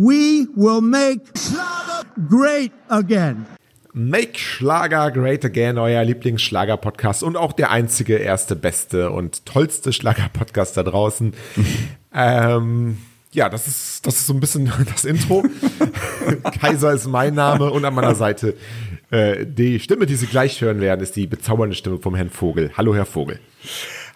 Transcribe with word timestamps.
We 0.00 0.46
will 0.54 0.80
make 0.80 1.22
Schlager 1.36 2.06
great 2.28 2.70
again. 2.88 3.46
Make 3.92 4.38
Schlager 4.38 5.10
Great 5.10 5.44
Again, 5.44 5.76
euer 5.76 6.04
Lieblingsschlager-Podcast 6.04 7.24
und 7.24 7.36
auch 7.36 7.52
der 7.52 7.72
einzige, 7.72 8.14
erste, 8.14 8.54
beste 8.54 9.10
und 9.10 9.44
tollste 9.44 9.92
Schlager-Podcast 9.92 10.76
da 10.76 10.84
draußen. 10.84 11.32
ähm, 12.14 12.98
ja, 13.32 13.48
das 13.48 13.66
ist, 13.66 14.06
das 14.06 14.18
ist 14.18 14.28
so 14.28 14.34
ein 14.34 14.38
bisschen 14.38 14.72
das 14.92 15.04
Intro. 15.04 15.44
Kaiser 16.60 16.92
ist 16.92 17.08
mein 17.08 17.34
Name 17.34 17.68
und 17.72 17.84
an 17.84 17.92
meiner 17.92 18.14
Seite 18.14 18.54
äh, 19.10 19.44
die 19.44 19.80
Stimme, 19.80 20.06
die 20.06 20.14
Sie 20.14 20.26
gleich 20.26 20.60
hören 20.60 20.80
werden, 20.80 21.00
ist 21.00 21.16
die 21.16 21.26
bezaubernde 21.26 21.74
Stimme 21.74 21.98
vom 21.98 22.14
Herrn 22.14 22.30
Vogel. 22.30 22.70
Hallo, 22.76 22.94
Herr 22.94 23.04
Vogel. 23.04 23.40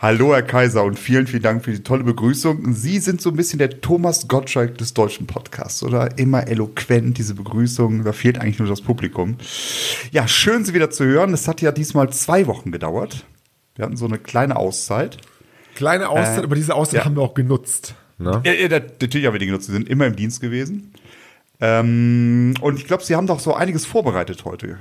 Hallo, 0.03 0.35
Herr 0.35 0.43
Kaiser, 0.43 0.83
und 0.83 0.99
vielen, 0.99 1.29
vielen 1.29 1.45
Dank 1.45 1.65
für 1.65 1.71
die 1.71 1.85
tolle 1.85 2.03
Begrüßung. 2.03 2.75
Sie 2.75 2.99
sind 2.99 3.21
so 3.21 3.31
ein 3.31 3.37
bisschen 3.37 3.61
der 3.61 3.81
Thomas 3.81 4.27
Gottschalk 4.27 4.77
des 4.77 4.95
deutschen 4.95 5.29
Podcasts, 5.29 5.81
oder? 5.85 6.19
Immer 6.19 6.49
eloquent, 6.49 7.19
diese 7.19 7.37
Begrüßung. 7.37 8.03
Da 8.03 8.13
fehlt 8.13 8.37
eigentlich 8.37 8.59
nur 8.59 8.67
das 8.67 8.81
Publikum. 8.81 9.37
Ja, 10.11 10.27
schön, 10.27 10.65
Sie 10.65 10.75
wieder 10.75 10.91
zu 10.91 11.05
hören. 11.05 11.33
Es 11.33 11.47
hat 11.47 11.61
ja 11.61 11.71
diesmal 11.71 12.11
zwei 12.11 12.49
Wochen 12.49 12.73
gedauert. 12.73 13.25
Wir 13.77 13.85
hatten 13.85 13.97
so 13.97 14.07
eine 14.07 14.19
kleine 14.19 14.57
Auszeit. 14.57 15.19
Kleine 15.77 16.09
Auszeit, 16.09 16.41
äh, 16.41 16.47
aber 16.47 16.57
diese 16.57 16.75
Auszeit 16.75 16.99
ja. 16.99 17.05
haben 17.05 17.15
wir 17.15 17.23
auch 17.23 17.35
genutzt. 17.35 17.95
Ne? 18.19 18.43
Ja, 18.45 18.53
ja, 18.55 18.69
natürlich 18.69 19.25
haben 19.25 19.35
wir 19.35 19.39
die 19.39 19.47
genutzt. 19.47 19.67
Sie 19.67 19.73
sind 19.73 19.89
immer 19.89 20.07
im 20.07 20.17
Dienst 20.17 20.41
gewesen. 20.41 20.95
Ähm, 21.61 22.55
und 22.61 22.77
ich 22.77 22.89
glaube, 22.89 23.05
Sie 23.05 23.15
haben 23.15 23.29
doch 23.29 23.39
so 23.39 23.55
einiges 23.55 23.87
vorbereitet 23.87 24.45
heute. 24.45 24.79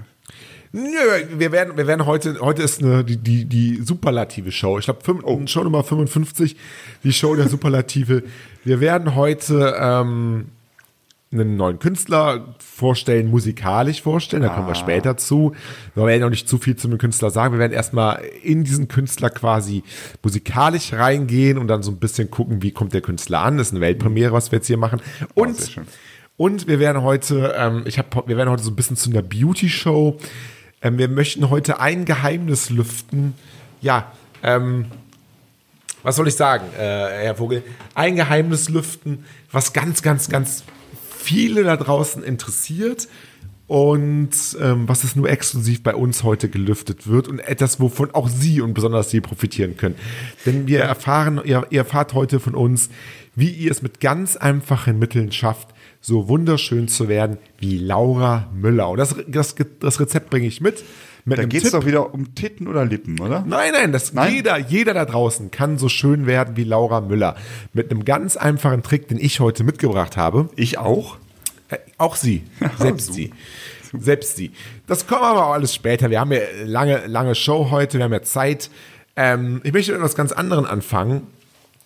Nö, 0.74 0.90
wir 1.38 1.52
werden, 1.52 1.76
wir 1.76 1.86
werden 1.86 2.06
heute, 2.06 2.40
heute 2.40 2.64
ist 2.64 2.82
eine, 2.82 3.04
die, 3.04 3.18
die, 3.18 3.46
die 3.46 3.82
superlative 3.84 4.52
Show. 4.54 4.80
Ich 4.80 4.86
glaube, 4.86 5.00
oh. 5.24 5.42
Show 5.46 5.64
Nummer 5.64 5.84
55, 5.84 6.56
die 7.04 7.12
Show 7.12 7.36
der 7.36 7.50
Superlative. 7.50 8.24
wir 8.64 8.80
werden 8.80 9.16
heute 9.16 9.76
ähm, 9.78 10.46
einen 11.34 11.58
neuen 11.58 11.80
Künstler 11.80 12.56
vorstellen, 12.60 13.30
musikalisch 13.30 14.02
vorstellen, 14.02 14.44
da 14.44 14.50
kommen 14.50 14.68
wir 14.68 14.72
ah. 14.72 14.76
später 14.76 15.18
zu. 15.18 15.54
Wir 15.94 16.06
werden 16.06 16.24
auch 16.24 16.30
nicht 16.30 16.48
zu 16.48 16.58
viel 16.58 16.78
zu 16.78 16.88
dem 16.88 16.98
Künstler 16.98 17.32
sagen. 17.32 17.54
Wir 17.54 17.60
werden 17.60 17.74
erstmal 17.74 18.22
in 18.42 18.64
diesen 18.64 18.88
Künstler 18.88 19.30
quasi 19.30 19.84
musikalisch 20.24 20.94
reingehen 20.94 21.58
und 21.58 21.68
dann 21.68 21.84
so 21.84 21.92
ein 21.92 22.00
bisschen 22.00 22.32
gucken, 22.32 22.62
wie 22.62 22.72
kommt 22.72 22.94
der 22.94 23.02
Künstler 23.02 23.40
an. 23.40 23.58
Das 23.58 23.68
ist 23.68 23.74
eine 23.74 23.82
Weltpremiere, 23.82 24.32
was 24.32 24.54
wir 24.54 24.60
jetzt 24.60 24.68
hier 24.68 24.78
machen. 24.78 25.02
Oh, 25.36 25.44
und, 25.44 25.78
oh, 25.78 25.82
und 26.38 26.68
wir 26.68 26.80
werden 26.80 27.02
heute, 27.02 27.54
ähm, 27.58 27.84
ich 27.86 28.00
hab, 28.00 28.28
wir 28.28 28.38
werden 28.38 28.50
heute 28.50 28.64
so 28.64 28.72
ein 28.72 28.76
bisschen 28.76 28.96
zu 28.96 29.10
einer 29.10 29.22
Beauty-Show. 29.22 30.18
Ähm, 30.82 30.98
wir 30.98 31.08
möchten 31.08 31.50
heute 31.50 31.80
ein 31.80 32.06
Geheimnis 32.06 32.70
lüften. 32.70 33.36
Ja, 33.82 34.12
ähm, 34.44 34.86
was 36.04 36.16
soll 36.16 36.28
ich 36.28 36.36
sagen, 36.36 36.66
äh, 36.76 36.80
Herr 36.80 37.36
Vogel? 37.36 37.64
Ein 37.94 38.16
Geheimnis 38.16 38.70
lüften, 38.70 39.26
was 39.52 39.74
ganz, 39.74 40.02
ganz, 40.02 40.30
ganz 40.30 40.64
viele 41.18 41.64
da 41.64 41.78
draußen 41.78 42.24
interessiert 42.24 43.08
und 43.68 44.32
ähm, 44.60 44.90
was 44.90 45.04
es 45.04 45.16
nur 45.16 45.30
exklusiv 45.30 45.84
bei 45.84 45.94
uns 45.94 46.24
heute 46.24 46.50
gelüftet 46.50 47.08
wird 47.08 47.28
und 47.28 47.40
etwas, 47.40 47.80
wovon 47.80 48.12
auch 48.16 48.28
Sie 48.28 48.60
und 48.60 48.74
besonders 48.74 49.12
Sie 49.12 49.22
profitieren 49.22 49.78
können. 49.78 49.96
Denn 50.46 50.68
wir 50.68 50.82
erfahren, 50.82 51.40
ihr, 51.46 51.68
ihr 51.70 51.82
erfahrt 51.82 52.14
heute 52.16 52.40
von 52.40 52.56
uns, 52.56 52.90
wie 53.36 53.50
ihr 53.50 53.72
es 53.72 53.84
mit 53.84 54.00
ganz 54.00 54.36
einfachen 54.36 54.98
Mitteln 54.98 55.32
schafft, 55.32 55.70
so 56.02 56.28
wunderschön 56.28 56.88
zu 56.88 57.08
werden 57.08 57.38
wie 57.60 57.78
Laura 57.78 58.50
Müller. 58.54 58.90
Und 58.90 58.98
das, 58.98 59.16
das, 59.28 59.56
das 59.80 60.00
Rezept 60.00 60.32
bringe 60.32 60.48
ich 60.48 60.60
mit. 60.60 60.84
mit 61.26 61.38
da 61.38 61.46
geht 61.46 61.64
es 61.64 61.72
doch 61.72 61.86
wieder 61.86 62.14
um 62.14 62.34
Titten 62.34 62.68
oder 62.68 62.84
Lippen, 62.84 63.20
oder? 63.20 63.46
Nein, 63.48 63.72
nein, 63.74 63.92
das 63.92 64.12
nein? 64.12 64.34
Jeder, 64.34 64.58
jeder 64.58 64.96
da 64.96 65.06
draußen 65.06 65.52
kann 65.52 65.78
so 65.78 65.90
schön 65.90 66.26
werden 66.26 66.58
wie 66.58 66.64
Laura 66.64 67.02
Müller. 67.02 67.36
Mit 67.74 67.92
einem 67.92 68.04
ganz 68.04 68.36
einfachen 68.36 68.82
Trick, 68.82 69.08
den 69.08 69.20
ich 69.20 69.40
heute 69.40 69.64
mitgebracht 69.64 70.18
habe. 70.18 70.50
Ich 70.56 70.80
auch? 70.80 71.18
Äh, 71.70 71.78
auch 72.00 72.16
sie, 72.16 72.44
selbst 72.80 73.14
sie. 73.14 73.32
Selbst 73.94 74.38
sie. 74.38 74.52
Das 74.88 75.06
kommen 75.06 75.24
aber 75.24 75.48
auch 75.48 75.54
alles 75.54 75.76
später. 75.76 76.10
Wir 76.10 76.20
haben 76.20 76.32
ja 76.32 76.40
lange, 76.66 77.06
lange 77.06 77.36
Show 77.36 77.70
heute, 77.70 78.00
wir 78.00 78.06
haben 78.06 78.14
ja 78.14 78.24
Zeit. 78.24 78.72
Ähm, 79.16 79.62
ich 79.64 79.74
möchte 79.74 79.92
mit 79.92 80.00
etwas 80.00 80.16
ganz 80.16 80.32
anderem 80.32 80.66
anfangen. 80.66 81.28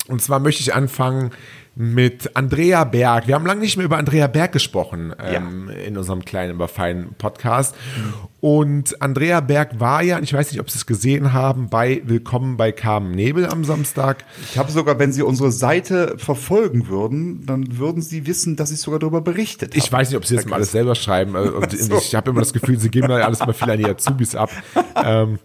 Und 0.08 0.22
zwar 0.22 0.40
möchte 0.40 0.62
ich 0.62 0.74
anfangen 0.74 1.32
mit 1.76 2.36
Andrea 2.38 2.86
Berg. 2.86 3.28
Wir 3.28 3.36
haben 3.36 3.46
lange 3.46 3.60
nicht 3.60 3.76
mehr 3.76 3.86
über 3.86 3.98
Andrea 3.98 4.28
Berg 4.28 4.54
gesprochen 4.54 5.14
ähm, 5.20 5.70
ja. 5.70 5.76
in 5.76 5.98
unserem 5.98 6.24
kleinen, 6.24 6.54
aber 6.54 6.70
feinen 6.70 7.14
Podcast. 7.18 7.76
Mhm. 7.98 8.14
Und 8.40 9.02
Andrea 9.02 9.42
Berg 9.42 9.80
war 9.80 10.02
ja, 10.02 10.20
ich 10.20 10.34
weiß 10.34 10.52
nicht, 10.52 10.62
ob 10.62 10.70
Sie 10.70 10.78
es 10.78 10.86
gesehen 10.86 11.34
haben, 11.34 11.70
bei 11.70 12.02
Willkommen 12.06 12.56
bei 12.56 12.72
Carmen 12.72 13.12
Nebel 13.12 13.46
am 13.46 13.66
Samstag. 13.66 14.24
Ich 14.50 14.58
habe 14.58 14.72
sogar, 14.72 15.00
wenn 15.00 15.12
Sie 15.12 15.22
unsere 15.22 15.52
Seite 15.52 16.16
verfolgen 16.18 16.88
würden, 16.88 17.46
dann 17.46 17.78
würden 17.78 18.02
Sie 18.02 18.26
wissen, 18.26 18.56
dass 18.56 18.72
ich 18.72 18.80
sogar 18.80 19.00
darüber 19.00 19.22
berichtet 19.22 19.72
habe. 19.72 19.78
Ich 19.78 19.92
weiß 19.92 20.10
nicht, 20.10 20.18
ob 20.18 20.26
Sie 20.26 20.36
jetzt 20.36 20.48
mal 20.48 20.58
alles 20.58 20.72
selber 20.72 20.96
schreiben. 20.96 21.34
so. 21.72 21.98
Ich 21.98 22.16
habe 22.16 22.30
immer 22.30 22.40
das 22.40 22.54
Gefühl, 22.54 22.80
Sie 22.80 22.90
geben 22.90 23.10
da 23.10 23.16
alles 23.16 23.40
mal 23.40 23.54
viel 23.54 23.70
an 23.70 23.80
die 23.80 23.86
Azubis 23.86 24.36
ab. 24.36 24.50
ähm, 25.04 25.40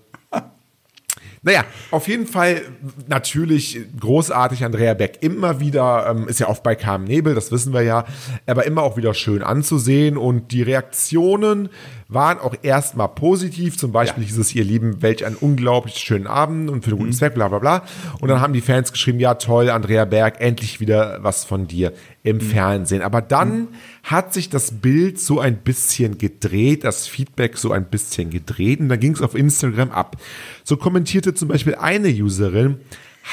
naja, 1.43 1.65
auf 1.91 2.07
jeden 2.07 2.27
Fall 2.27 2.63
natürlich 3.07 3.81
großartig 3.99 4.63
Andrea 4.63 4.93
Beck. 4.93 5.19
Immer 5.23 5.59
wieder, 5.59 6.07
ähm, 6.11 6.29
ist 6.29 6.39
ja 6.39 6.49
oft 6.49 6.63
bei 6.63 6.75
Carmen 6.75 7.07
Nebel, 7.07 7.35
das 7.35 7.51
wissen 7.51 7.73
wir 7.73 7.83
ja, 7.83 8.05
aber 8.47 8.67
immer 8.67 8.83
auch 8.83 8.99
wieder 8.99 9.15
schön 9.15 9.43
anzusehen 9.43 10.19
und 10.19 10.53
die 10.53 10.63
Reaktionen 10.63 11.71
waren 12.13 12.39
auch 12.39 12.55
erstmal 12.63 13.09
positiv. 13.09 13.79
Zum 13.79 13.93
Beispiel 13.93 14.25
ja. 14.25 14.29
hieß 14.29 14.39
es, 14.39 14.55
ihr 14.55 14.65
Lieben, 14.65 15.01
welch 15.03 15.25
einen 15.25 15.37
unglaublich 15.37 15.95
schönen 15.97 16.27
Abend 16.27 16.69
und 16.69 16.85
für 16.85 16.91
den 16.91 16.99
guten 16.99 17.11
mhm. 17.11 17.15
Zweck, 17.15 17.35
bla 17.35 17.49
bla 17.49 17.59
bla. 17.59 17.85
Und 18.21 18.29
dann 18.29 18.41
haben 18.41 18.53
die 18.53 18.61
Fans 18.61 18.93
geschrieben, 18.93 19.21
ja 19.21 19.35
toll, 19.35 19.71
Andrea 19.71 20.05
Berg, 20.05 20.41
endlich 20.41 20.81
wieder 20.81 21.19
was 21.23 21.45
von 21.45 21.67
dir 21.67 21.93
im 22.23 22.37
mhm. 22.37 22.41
Fernsehen. 22.41 23.03
Aber 23.03 23.23
dann 23.23 23.59
mhm. 23.59 23.69
hat 24.03 24.35
sich 24.35 24.51
das 24.51 24.81
Bild 24.81 25.21
so 25.21 25.41
ein 25.41 25.59
bisschen 25.59 26.19
gedreht, 26.19 26.85
das 26.85 27.07
Feedback 27.07 27.57
so 27.57 27.73
ein 27.73 27.87
bisschen 27.87 28.31
gedreht 28.31 28.81
und 28.81 28.89
dann 28.89 29.01
ging 29.01 29.15
es 29.15 29.23
auf 29.23 29.35
Instagram 29.35 29.91
ab. 29.91 30.17
So 30.65 30.77
kommentierte 30.77 31.35
zum 31.35 31.49
Beispiel 31.49 31.77
eine 31.77 32.09
Userin, 32.09 32.79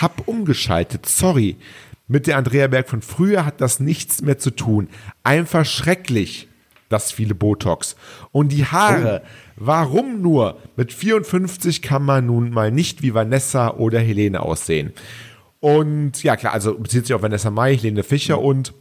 hab 0.01 0.27
umgeschaltet, 0.27 1.05
sorry. 1.05 1.57
Mit 2.09 2.25
der 2.25 2.37
Andrea 2.37 2.67
Berg 2.67 2.87
von 2.87 3.01
früher 3.01 3.45
hat 3.45 3.59
das 3.59 3.81
nichts 3.81 4.21
mehr 4.21 4.37
zu 4.37 4.51
tun. 4.51 4.87
Einfach 5.23 5.65
schrecklich 5.65 6.46
das 6.89 7.11
viele 7.11 7.35
Botox. 7.35 7.95
Und 8.31 8.51
die 8.51 8.65
Haare, 8.65 9.21
oh. 9.23 9.27
warum 9.57 10.21
nur? 10.21 10.57
Mit 10.75 10.93
54 10.93 11.81
kann 11.81 12.03
man 12.03 12.25
nun 12.25 12.51
mal 12.51 12.71
nicht 12.71 13.01
wie 13.01 13.13
Vanessa 13.13 13.71
oder 13.71 13.99
Helene 13.99 14.41
aussehen. 14.41 14.93
Und 15.59 16.23
ja, 16.23 16.35
klar, 16.35 16.53
also 16.53 16.77
bezieht 16.77 17.07
sich 17.07 17.13
auf 17.13 17.21
Vanessa 17.21 17.49
Mai, 17.49 17.75
Helene 17.75 18.03
Fischer 18.03 18.37
mhm. 18.37 18.45
und 18.45 18.73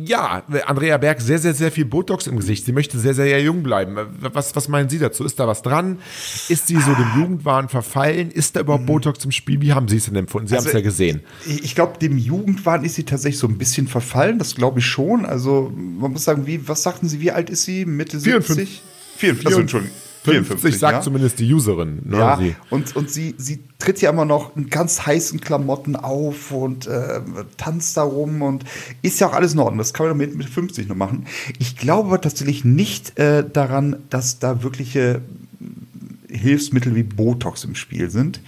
ja, 0.00 0.44
Andrea 0.66 0.96
Berg, 0.96 1.20
sehr, 1.20 1.38
sehr, 1.38 1.54
sehr 1.54 1.72
viel 1.72 1.84
Botox 1.84 2.28
im 2.28 2.36
Gesicht. 2.36 2.64
Sie 2.64 2.72
möchte 2.72 2.98
sehr, 2.98 3.14
sehr 3.14 3.42
jung 3.42 3.64
bleiben. 3.64 3.96
Was, 4.20 4.54
was 4.54 4.68
meinen 4.68 4.88
Sie 4.88 4.98
dazu? 4.98 5.24
Ist 5.24 5.40
da 5.40 5.48
was 5.48 5.62
dran? 5.62 5.98
Ist 6.48 6.68
sie 6.68 6.76
so 6.76 6.94
dem 6.94 7.10
Jugendwahn 7.16 7.68
verfallen? 7.68 8.30
Ist 8.30 8.54
da 8.54 8.60
überhaupt 8.60 8.84
mhm. 8.84 8.86
Botox 8.86 9.24
im 9.24 9.32
Spiel? 9.32 9.60
Wie 9.60 9.72
haben 9.72 9.88
Sie 9.88 9.96
es 9.96 10.04
denn 10.04 10.14
empfunden? 10.14 10.46
Sie 10.46 10.54
also, 10.54 10.66
haben 10.66 10.70
es 10.70 10.74
ja 10.74 10.80
gesehen. 10.82 11.20
Ich 11.46 11.74
glaube, 11.74 11.98
dem 11.98 12.16
Jugendwahn 12.16 12.84
ist 12.84 12.94
sie 12.94 13.04
tatsächlich 13.04 13.38
so 13.38 13.48
ein 13.48 13.58
bisschen 13.58 13.88
verfallen. 13.88 14.38
Das 14.38 14.54
glaube 14.54 14.78
ich 14.78 14.86
schon. 14.86 15.26
Also, 15.26 15.72
man 15.74 16.12
muss 16.12 16.24
sagen, 16.24 16.46
wie, 16.46 16.68
was 16.68 16.84
sagten 16.84 17.08
Sie, 17.08 17.20
wie 17.20 17.32
alt 17.32 17.50
ist 17.50 17.64
sie? 17.64 17.84
Mitte 17.84 18.20
54? 18.20 18.56
70? 18.56 18.82
54. 19.16 19.46
Also, 19.46 19.60
Entschuldigung. 19.60 19.96
54, 20.24 20.78
sagt 20.78 20.92
ja? 20.94 21.00
zumindest 21.00 21.38
die 21.38 21.52
Userin. 21.52 22.02
Ne, 22.04 22.18
ja, 22.18 22.36
sie. 22.36 22.56
und, 22.70 22.96
und 22.96 23.10
sie, 23.10 23.34
sie 23.38 23.60
tritt 23.78 24.00
ja 24.00 24.10
immer 24.10 24.24
noch 24.24 24.56
in 24.56 24.68
ganz 24.70 25.06
heißen 25.06 25.40
Klamotten 25.40 25.96
auf 25.96 26.50
und 26.50 26.86
äh, 26.86 27.20
tanzt 27.56 27.96
da 27.96 28.02
rum 28.02 28.42
und 28.42 28.64
ist 29.02 29.20
ja 29.20 29.28
auch 29.28 29.32
alles 29.32 29.54
in 29.54 29.60
Ordnung. 29.60 29.78
Das 29.78 29.94
kann 29.94 30.06
man 30.06 30.16
mit, 30.16 30.34
mit 30.34 30.48
50 30.48 30.88
noch 30.88 30.96
machen. 30.96 31.26
Ich 31.58 31.76
glaube 31.76 32.08
aber 32.08 32.20
tatsächlich 32.20 32.64
nicht 32.64 33.18
äh, 33.18 33.48
daran, 33.48 33.96
dass 34.10 34.38
da 34.38 34.62
wirkliche 34.62 35.22
Hilfsmittel 36.30 36.94
wie 36.94 37.02
Botox 37.02 37.64
im 37.64 37.74
Spiel 37.74 38.10
sind. 38.10 38.40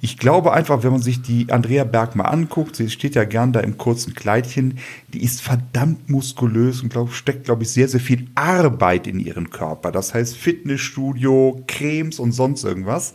Ich 0.00 0.18
glaube 0.18 0.52
einfach, 0.52 0.82
wenn 0.82 0.92
man 0.92 1.02
sich 1.02 1.22
die 1.22 1.50
Andrea 1.50 1.84
Berg 1.84 2.16
mal 2.16 2.24
anguckt, 2.24 2.76
sie 2.76 2.90
steht 2.90 3.14
ja 3.14 3.24
gern 3.24 3.52
da 3.52 3.60
im 3.60 3.78
kurzen 3.78 4.14
Kleidchen, 4.14 4.78
die 5.12 5.22
ist 5.22 5.40
verdammt 5.40 6.08
muskulös 6.10 6.82
und 6.82 6.90
glaub, 6.90 7.12
steckt, 7.12 7.44
glaube 7.44 7.62
ich, 7.62 7.70
sehr, 7.70 7.88
sehr 7.88 8.00
viel 8.00 8.26
Arbeit 8.34 9.06
in 9.06 9.20
ihren 9.20 9.50
Körper. 9.50 9.92
Das 9.92 10.14
heißt 10.14 10.36
Fitnessstudio, 10.36 11.62
Cremes 11.66 12.18
und 12.18 12.32
sonst 12.32 12.64
irgendwas. 12.64 13.14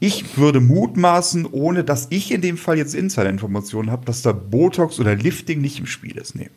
Ich 0.00 0.36
würde 0.36 0.60
mutmaßen, 0.60 1.46
ohne 1.46 1.84
dass 1.84 2.08
ich 2.10 2.32
in 2.32 2.40
dem 2.40 2.56
Fall 2.56 2.78
jetzt 2.78 2.94
Insider-Informationen 2.94 3.90
habe, 3.90 4.04
dass 4.04 4.22
da 4.22 4.32
Botox 4.32 5.00
oder 5.00 5.16
Lifting 5.16 5.60
nicht 5.60 5.78
im 5.78 5.86
Spiel 5.86 6.16
ist. 6.18 6.34
Nee. 6.34 6.50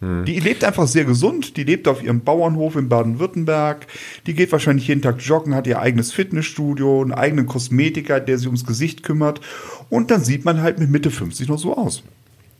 Mhm. 0.00 0.24
Die 0.24 0.40
lebt 0.40 0.64
einfach 0.64 0.86
sehr 0.86 1.04
gesund. 1.04 1.56
Die 1.56 1.64
lebt 1.64 1.88
auf 1.88 2.02
ihrem 2.02 2.20
Bauernhof 2.20 2.76
in 2.76 2.88
Baden-Württemberg. 2.88 3.86
Die 4.26 4.34
geht 4.34 4.52
wahrscheinlich 4.52 4.88
jeden 4.88 5.02
Tag 5.02 5.20
joggen, 5.20 5.54
hat 5.54 5.66
ihr 5.66 5.80
eigenes 5.80 6.12
Fitnessstudio, 6.12 7.02
einen 7.02 7.12
eigenen 7.12 7.46
Kosmetiker, 7.46 8.20
der 8.20 8.38
sich 8.38 8.46
ums 8.46 8.66
Gesicht 8.66 9.02
kümmert. 9.02 9.40
Und 9.88 10.10
dann 10.10 10.22
sieht 10.22 10.44
man 10.44 10.60
halt 10.60 10.78
mit 10.78 10.90
Mitte 10.90 11.10
50 11.10 11.48
noch 11.48 11.58
so 11.58 11.76
aus. 11.76 12.02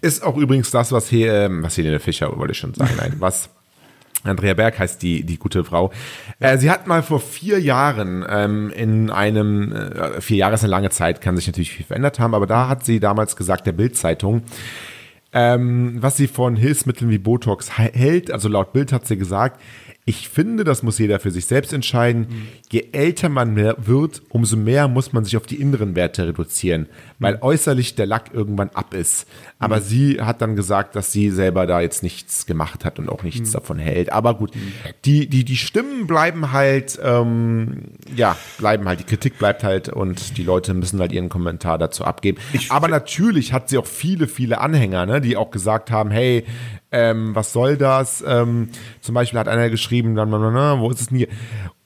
Ist 0.00 0.23
auch 0.23 0.37
übrigens 0.37 0.71
das, 0.71 0.93
was 0.93 1.09
hier, 1.09 1.33
ähm, 1.33 1.62
was 1.62 1.77
Helene 1.77 2.00
Fischer 2.00 2.37
wollte 2.37 2.53
ich 2.53 2.59
schon 2.59 2.75
sagen, 2.75 2.94
nein, 2.97 3.15
was 3.19 3.50
Andrea 4.25 4.55
Berg 4.55 4.79
heißt 4.79 5.03
die, 5.03 5.25
die 5.25 5.38
gute 5.38 5.65
Frau. 5.65 5.93
Äh, 6.38 6.59
sie 6.59 6.71
hat 6.71 6.87
mal 6.87 7.03
vor 7.03 7.21
vier 7.21 7.61
Jahren 7.61 8.25
ähm, 8.29 8.71
in 8.71 9.11
einem, 9.11 9.73
äh, 9.73 10.21
vier 10.21 10.38
Jahre 10.38 10.55
ist 10.55 10.65
eine 10.65 10.71
lange 10.71 10.91
Zeit, 10.91 11.21
kann 11.21 11.37
sich 11.37 11.47
natürlich 11.47 11.73
viel 11.73 11.87
verändert 11.87 12.19
haben, 12.19 12.35
aber 12.35 12.47
da 12.47 12.69
hat 12.69 12.85
sie 12.85 13.00
damals 13.00 13.37
gesagt, 13.37 13.67
der 13.67 13.73
Bild-Zeitung, 13.73 14.43
ähm, 15.37 15.99
was 16.00 16.17
sie 16.17 16.29
von 16.29 16.56
Hilfsmitteln 16.56 17.11
wie 17.11 17.19
Botox 17.19 17.77
hält. 17.77 18.31
Also 18.31 18.49
laut 18.49 18.73
Bild 18.73 18.91
hat 18.91 19.06
sie 19.06 19.19
gesagt, 19.19 19.61
ich 20.09 20.29
finde, 20.29 20.62
das 20.62 20.85
muss 20.85 21.00
jeder 21.00 21.19
für 21.19 21.33
sich 21.33 21.47
selbst 21.47 21.73
entscheiden. 21.73 22.29
Mhm. 22.31 22.49
Je 22.71 22.87
älter 22.93 23.29
man 23.29 23.56
wird, 23.56 24.23
umso 24.29 24.56
mehr 24.56 24.87
muss 24.87 25.12
man 25.12 25.25
sich 25.25 25.37
auf 25.37 25.47
die 25.47 25.56
inneren 25.56 25.97
Werte 25.97 26.29
reduzieren, 26.29 26.87
weil 27.19 27.35
mhm. 27.35 27.43
äußerlich 27.43 27.97
der 27.97 28.06
Lack 28.06 28.33
irgendwann 28.33 28.71
ab 28.71 28.94
ist. 28.94 29.27
Aber 29.59 29.79
mhm. 29.79 29.83
sie 29.83 30.21
hat 30.21 30.41
dann 30.41 30.55
gesagt, 30.55 30.94
dass 30.94 31.11
sie 31.11 31.31
selber 31.31 31.67
da 31.67 31.81
jetzt 31.81 32.05
nichts 32.05 32.47
gemacht 32.47 32.85
hat 32.85 33.00
und 33.00 33.09
auch 33.09 33.25
nichts 33.25 33.49
mhm. 33.50 33.55
davon 33.55 33.79
hält. 33.81 34.12
Aber 34.12 34.35
gut, 34.35 34.55
mhm. 34.55 34.73
die, 35.05 35.29
die, 35.29 35.44
die 35.44 35.56
Stimmen 35.56 36.06
bleiben 36.06 36.53
halt, 36.53 37.00
ähm, 37.03 37.87
ja, 38.15 38.37
bleiben 38.59 38.87
halt, 38.87 39.00
die 39.00 39.05
Kritik 39.05 39.38
bleibt 39.38 39.65
halt 39.65 39.88
und 39.88 40.38
die 40.38 40.44
Leute 40.44 40.73
müssen 40.73 41.00
halt 41.00 41.11
ihren 41.11 41.31
Kommentar 41.31 41.79
dazu 41.79 42.05
abgeben. 42.05 42.38
Ich 42.53 42.71
Aber 42.71 42.87
natürlich 42.87 43.53
hat 43.53 43.69
sie 43.69 43.77
auch 43.77 43.87
viele, 43.87 44.29
viele 44.29 44.61
Anhänger, 44.61 45.05
ne, 45.05 45.21
die 45.26 45.37
auch 45.37 45.50
gesagt 45.50 45.90
haben, 45.90 46.11
hey, 46.11 46.44
ähm, 46.90 47.34
was 47.34 47.52
soll 47.52 47.76
das? 47.76 48.25
Ähm, 48.26 48.70
zum 49.00 49.14
Beispiel 49.14 49.38
hat 49.38 49.49
einer 49.49 49.70
geschrieben, 49.70 50.17
wo 50.17 50.90
ist 50.90 51.00
es 51.00 51.08
denn 51.08 51.19
hier? 51.19 51.28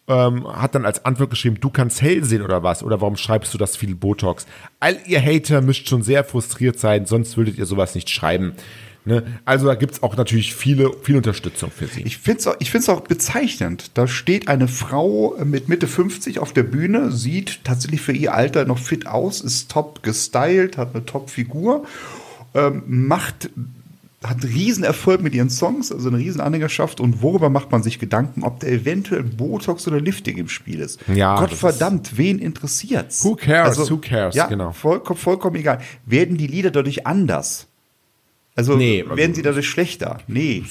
Ähm, 0.09 0.47
hat 0.49 0.75
dann 0.75 0.85
als 0.85 1.05
Antwort 1.05 1.31
geschrieben, 1.31 1.59
du 1.61 1.71
kannst 1.71 2.03
hell 2.03 2.25
sehen 2.25 2.43
oder 2.43 2.63
was? 2.63 2.83
Oder 2.83 3.01
warum 3.01 3.17
schreibst 3.17 3.55
du 3.55 3.59
das 3.59 3.77
viel 3.77 3.95
Botox? 3.95 4.47
All 4.81 4.97
ihr 5.07 5.23
Hater 5.25 5.61
müsst 5.61 5.89
schon 5.89 6.03
sehr 6.03 6.25
frustriert 6.25 6.79
sein, 6.79 7.07
sonst 7.07 7.37
würdet 7.37 7.59
ihr 7.59 7.67
sowas 7.67 7.95
nicht 7.95 8.11
schreiben. 8.11 8.55
Ne? 9.05 9.23
Also 9.45 9.67
da 9.67 9.75
gibt 9.75 9.95
es 9.95 10.03
auch 10.03 10.17
natürlich 10.17 10.55
viele, 10.55 10.93
viel 11.03 11.17
Unterstützung 11.17 11.71
für 11.71 11.87
sie. 11.87 12.03
Ich 12.03 12.19
finde 12.19 12.41
es 12.41 12.89
auch, 12.89 12.97
auch 12.97 13.01
bezeichnend. 13.01 13.93
Da 13.95 14.07
steht 14.07 14.49
eine 14.49 14.69
Frau 14.69 15.37
mit 15.43 15.69
Mitte 15.69 15.87
50 15.87 16.39
auf 16.39 16.53
der 16.53 16.65
Bühne, 16.65 17.11
sieht 17.11 17.65
tatsächlich 17.65 18.03
für 18.03 18.13
ihr 18.13 18.35
Alter 18.35 18.67
noch 18.67 18.79
fit 18.79 19.07
aus, 19.07 19.41
ist 19.41 19.71
top 19.71 20.03
gestylt, 20.03 20.77
hat 20.77 20.95
eine 20.95 21.07
Top-Figur, 21.07 21.87
ähm, 22.55 22.83
macht 22.87 23.51
hat 24.23 24.45
einen 24.45 24.53
riesen 24.53 24.85
Erfolg 24.85 25.23
mit 25.23 25.35
ihren 25.35 25.49
Songs, 25.49 25.91
also 25.91 26.09
eine 26.09 26.19
riesen 26.19 26.43
Anhängerschaft. 26.43 27.01
Und 27.01 27.23
worüber 27.23 27.49
macht 27.49 27.73
man 27.73 27.83
sich 27.83 27.99
Gedanken, 27.99 28.43
ob 28.43 28.61
da 28.61 28.67
eventuell 28.67 29.23
Botox 29.23 29.89
oder 29.89 29.99
Lifting 29.99 30.37
im 30.37 30.49
Spiel 30.49 30.81
ist? 30.81 31.01
Ja, 31.09 31.39
Gottverdammt, 31.39 32.19
wen 32.19 32.39
interessiert's? 32.39 33.25
Who 33.25 33.37
cares? 33.37 33.79
Also, 33.79 33.95
who 33.95 33.99
cares? 33.99 34.35
Ja, 34.35 34.47
genau. 34.47 34.73
Vollkommen, 34.73 35.19
vollkommen 35.19 35.57
egal. 35.57 35.81
Werden 36.05 36.37
die 36.37 36.47
Lieder 36.47 36.71
dadurch 36.71 37.07
anders? 37.07 37.67
Also 38.57 38.77
nee, 38.77 39.05
werden 39.07 39.21
also 39.21 39.35
sie 39.35 39.43
dadurch 39.43 39.69
schlechter? 39.69 40.19
Nee. 40.27 40.65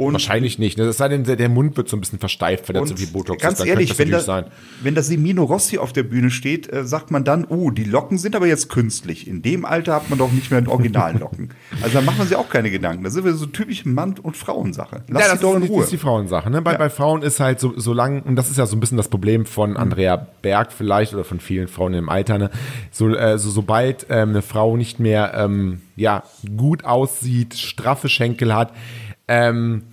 Und 0.00 0.14
Wahrscheinlich 0.14 0.58
nicht. 0.58 0.78
Ne? 0.78 0.84
Es 0.84 0.96
sei 0.96 1.08
denn, 1.08 1.24
der 1.24 1.48
Mund 1.50 1.76
wird 1.76 1.90
so 1.90 1.96
ein 1.96 2.00
bisschen 2.00 2.18
versteift, 2.18 2.68
wenn 2.68 2.74
da 2.74 2.86
zu 2.86 2.96
viel 2.96 3.08
Botox 3.08 3.42
ganz 3.42 3.54
ist. 3.54 3.58
Ganz 3.58 3.68
ehrlich, 3.68 3.98
wenn 3.98 4.10
da, 4.10 4.20
sein. 4.20 4.46
wenn 4.82 4.94
da 4.94 5.02
Semino 5.02 5.44
Rossi 5.44 5.76
auf 5.76 5.92
der 5.92 6.04
Bühne 6.04 6.30
steht, 6.30 6.72
äh, 6.72 6.86
sagt 6.86 7.10
man 7.10 7.22
dann, 7.22 7.44
oh, 7.44 7.70
die 7.70 7.84
Locken 7.84 8.16
sind 8.16 8.34
aber 8.34 8.46
jetzt 8.46 8.70
künstlich. 8.70 9.28
In 9.28 9.42
dem 9.42 9.66
Alter 9.66 9.94
hat 9.94 10.08
man 10.08 10.18
doch 10.18 10.32
nicht 10.32 10.50
mehr 10.50 10.66
Originallocken. 10.66 11.50
also 11.82 11.98
da 11.98 12.00
macht 12.00 12.16
man 12.16 12.26
sich 12.26 12.36
auch 12.36 12.48
keine 12.48 12.70
Gedanken. 12.70 13.04
Das 13.04 13.12
sind 13.12 13.26
wir 13.26 13.34
so 13.34 13.44
typische 13.44 13.90
Mann- 13.90 14.18
und 14.22 14.38
Frauensache. 14.38 15.02
Lass 15.08 15.22
ja, 15.24 15.32
das 15.32 15.40
doch 15.40 15.54
in 15.54 15.64
Ruhe. 15.64 15.78
Das 15.78 15.86
ist 15.86 15.92
die 15.92 15.98
Frauensache. 15.98 16.48
Ne? 16.48 16.62
Bei, 16.62 16.72
ja. 16.72 16.78
bei 16.78 16.88
Frauen 16.88 17.20
ist 17.20 17.38
halt 17.38 17.60
so, 17.60 17.78
so 17.78 17.92
lang, 17.92 18.22
und 18.22 18.36
das 18.36 18.50
ist 18.50 18.56
ja 18.56 18.64
so 18.64 18.76
ein 18.76 18.80
bisschen 18.80 18.96
das 18.96 19.08
Problem 19.08 19.44
von 19.44 19.76
Andrea 19.76 20.28
Berg 20.40 20.72
vielleicht 20.72 21.12
oder 21.12 21.24
von 21.24 21.40
vielen 21.40 21.68
Frauen 21.68 21.92
im 21.92 22.08
Alter, 22.08 22.38
ne? 22.38 22.50
so, 22.90 23.08
äh, 23.14 23.38
so, 23.38 23.50
sobald 23.50 24.06
ähm, 24.08 24.30
eine 24.30 24.40
Frau 24.40 24.78
nicht 24.78 24.98
mehr 24.98 25.34
ähm, 25.34 25.82
ja, 25.96 26.22
gut 26.56 26.84
aussieht, 26.84 27.54
straffe 27.54 28.08
Schenkel 28.08 28.54
hat, 28.54 28.72
ähm, 29.28 29.84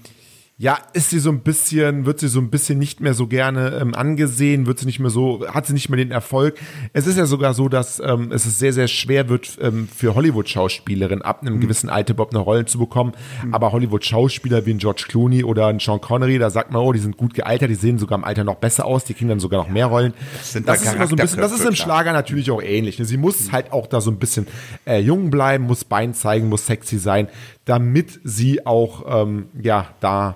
ja, 0.60 0.80
ist 0.94 1.12
sie 1.12 1.20
so 1.20 1.30
ein 1.30 1.42
bisschen, 1.42 2.08
wird 2.08 2.20
sie 2.20 2.28
so 2.28 2.40
ein 2.40 2.50
bisschen 2.50 2.80
nicht 2.80 3.00
mehr 3.00 3.14
so 3.14 3.28
gerne 3.28 3.78
ähm, 3.80 3.94
angesehen, 3.94 4.66
wird 4.66 4.80
sie 4.80 4.88
nicht 4.88 5.00
mehr 5.00 5.12
so, 5.12 5.48
hat 5.48 5.68
sie 5.68 5.74
nicht 5.74 5.90
mehr 5.90 5.98
den 5.98 6.10
Erfolg. 6.10 6.58
Es 6.94 7.06
ist 7.06 7.16
ja 7.16 7.28
sogar 7.28 7.54
so, 7.54 7.70
dass 7.70 8.00
ähm, 8.00 8.32
es 8.32 8.44
sehr, 8.58 8.74
sehr 8.74 8.88
schwer 8.88 9.30
wird 9.30 9.60
ähm, 9.62 9.88
für 9.88 10.16
Hollywood-Schauspielerinnen 10.16 11.22
ab 11.22 11.42
einem 11.42 11.58
mhm. 11.58 11.60
gewissen 11.60 11.92
Alter 11.92 12.16
überhaupt 12.16 12.34
eine 12.34 12.44
Rolle 12.44 12.66
zu 12.66 12.80
bekommen. 12.80 13.12
Mhm. 13.46 13.54
Aber 13.54 13.72
Hollywood-Schauspieler 13.72 14.66
wie 14.66 14.72
ein 14.72 14.80
George 14.80 15.06
Clooney 15.08 15.44
oder 15.44 15.68
ein 15.68 15.80
Sean 15.80 16.02
Connery, 16.02 16.40
da 16.40 16.50
sagt 16.50 16.72
man, 16.72 16.82
oh, 16.82 16.92
die 16.92 17.00
sind 17.00 17.18
gut 17.18 17.36
gealtert, 17.36 17.70
die 17.70 17.76
sehen 17.76 18.00
sogar 18.00 18.18
im 18.18 18.24
Alter 18.24 18.44
noch 18.44 18.56
besser 18.56 18.86
aus, 18.86 19.04
die 19.04 19.14
kriegen 19.14 19.30
dann 19.30 19.40
sogar 19.40 19.62
noch 19.62 19.70
mehr 19.70 19.86
Rollen. 19.86 20.16
Das, 20.40 20.54
sind 20.54 20.68
das 20.68 20.82
da 20.82 20.90
ist 20.90 20.96
immer 20.96 21.06
so 21.06 21.16
ein 21.16 21.22
bisschen, 21.22 21.40
das 21.40 21.52
ist 21.52 21.66
im 21.66 21.76
Schlager 21.76 22.14
natürlich 22.14 22.50
auch 22.50 22.64
ähnlich. 22.64 22.98
Ne? 22.98 23.06
Sie 23.06 23.18
muss 23.18 23.50
mhm. 23.50 23.52
halt 23.52 23.72
auch 23.72 23.86
da 23.86 24.02
so 24.02 24.10
ein 24.10 24.18
bisschen 24.18 24.48
äh, 24.88 25.00
jung 25.02 25.30
bleiben, 25.30 25.66
muss 25.66 25.86
Bein 25.86 26.16
zeigen, 26.16 26.50
muss 26.50 26.66
sexy 26.66 26.98
sein, 26.98 27.28
damit 27.66 28.20
sie 28.24 28.66
auch, 28.66 29.22
ähm, 29.22 29.50
ja, 29.62 29.90
da 30.00 30.36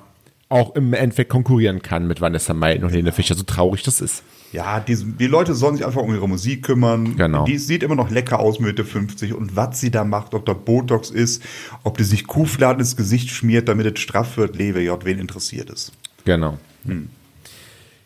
auch 0.52 0.76
im 0.76 0.94
Endeffekt 0.94 1.30
konkurrieren 1.30 1.82
kann 1.82 2.08
mit 2.08 2.22
Vanessa 2.22 2.54
Meilten 2.54 2.84
und 2.84 2.92
Helene 2.92 3.12
Fischer, 3.12 3.36
so 3.36 3.44
traurig 3.44 3.84
das 3.84 4.02
ist. 4.02 4.24
Ja, 4.52 4.82
die, 4.82 4.96
die 4.96 5.28
Leute 5.28 5.54
sollen 5.56 5.78
sich 5.78 5.86
einfach 5.86 6.02
um 6.02 6.14
ihre 6.14 6.28
Musik 6.28 6.64
kümmern. 6.64 7.16
Genau. 7.16 7.46
Die 7.46 7.58
sieht 7.58 7.84
immer 7.84 7.96
noch 7.96 8.10
lecker 8.10 8.40
aus 8.40 8.60
Mitte 8.60 8.84
50 8.84 9.34
und 9.34 9.56
was 9.56 9.80
sie 9.80 9.92
da 9.92 10.04
macht, 10.04 10.34
ob 10.34 10.46
da 10.46 10.54
Botox 10.54 11.10
ist, 11.10 11.42
ob 11.84 11.98
die 11.98 12.04
sich 12.04 12.28
Kuhfladen 12.28 12.82
ins 12.82 12.98
Gesicht 12.98 13.30
schmiert, 13.30 13.70
damit 13.70 13.86
es 13.98 14.02
straff 14.02 14.36
wird, 14.36 14.58
lebe 14.58 14.82
J, 14.82 15.04
wen 15.06 15.20
interessiert 15.20 15.70
es. 15.70 15.94
Genau. 16.26 16.58
Hm. 16.86 17.10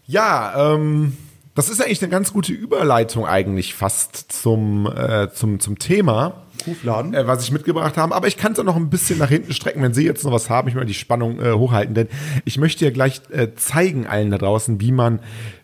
Ja, 0.06 0.74
ähm, 0.76 1.18
das 1.56 1.70
ist 1.70 1.82
eigentlich 1.82 2.04
eine 2.04 2.12
ganz 2.12 2.32
gute 2.32 2.54
Überleitung 2.54 3.26
eigentlich 3.26 3.74
fast 3.74 4.32
zum, 4.32 4.86
äh, 4.86 5.32
zum, 5.34 5.60
zum 5.60 5.80
Thema. 5.80 6.45
Kuhfladen. 6.66 7.14
Äh, 7.14 7.28
was 7.28 7.44
ich 7.44 7.52
mitgebracht 7.52 7.96
habe. 7.98 8.14
Aber 8.14 8.28
ich 8.28 8.38
kann 8.38 8.52
es 8.52 8.60
auch 8.60 8.64
noch 8.64 8.76
ein 8.76 8.90
bisschen 8.90 9.20
nach 9.20 9.30
hinten 9.30 9.54
strecken, 9.54 9.82
wenn 9.82 9.94
Sie 9.94 10.06
jetzt 10.06 10.26
noch 10.26 10.32
was 10.32 10.50
haben. 10.50 10.68
Ich 10.68 10.76
möchte 10.76 10.88
die 10.88 10.94
Spannung 10.94 11.40
äh, 11.40 11.54
hochhalten, 11.54 11.96
denn 11.96 12.08
ich 12.44 12.58
möchte 12.58 12.84
ja 12.84 12.92
gleich 12.92 13.22
äh, 13.32 13.54
zeigen 13.56 14.08
allen 14.08 14.32
da 14.32 14.38
draußen, 14.38 14.82
wie 14.82 14.92
man 14.92 15.20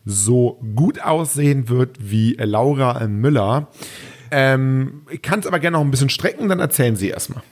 so 0.06 0.62
gut 0.76 1.02
aussehen 1.04 1.68
wird 1.68 1.98
wie 2.00 2.38
Laura 2.40 3.06
Müller. 3.08 3.68
Ähm, 4.32 5.02
ich 5.10 5.22
kann 5.22 5.40
es 5.40 5.48
aber 5.48 5.60
gerne 5.60 5.78
noch 5.78 5.84
ein 5.84 5.92
bisschen 5.92 6.10
strecken, 6.10 6.48
dann 6.48 6.60
erzählen 6.60 6.96
Sie 6.96 7.10
erstmal. 7.10 7.44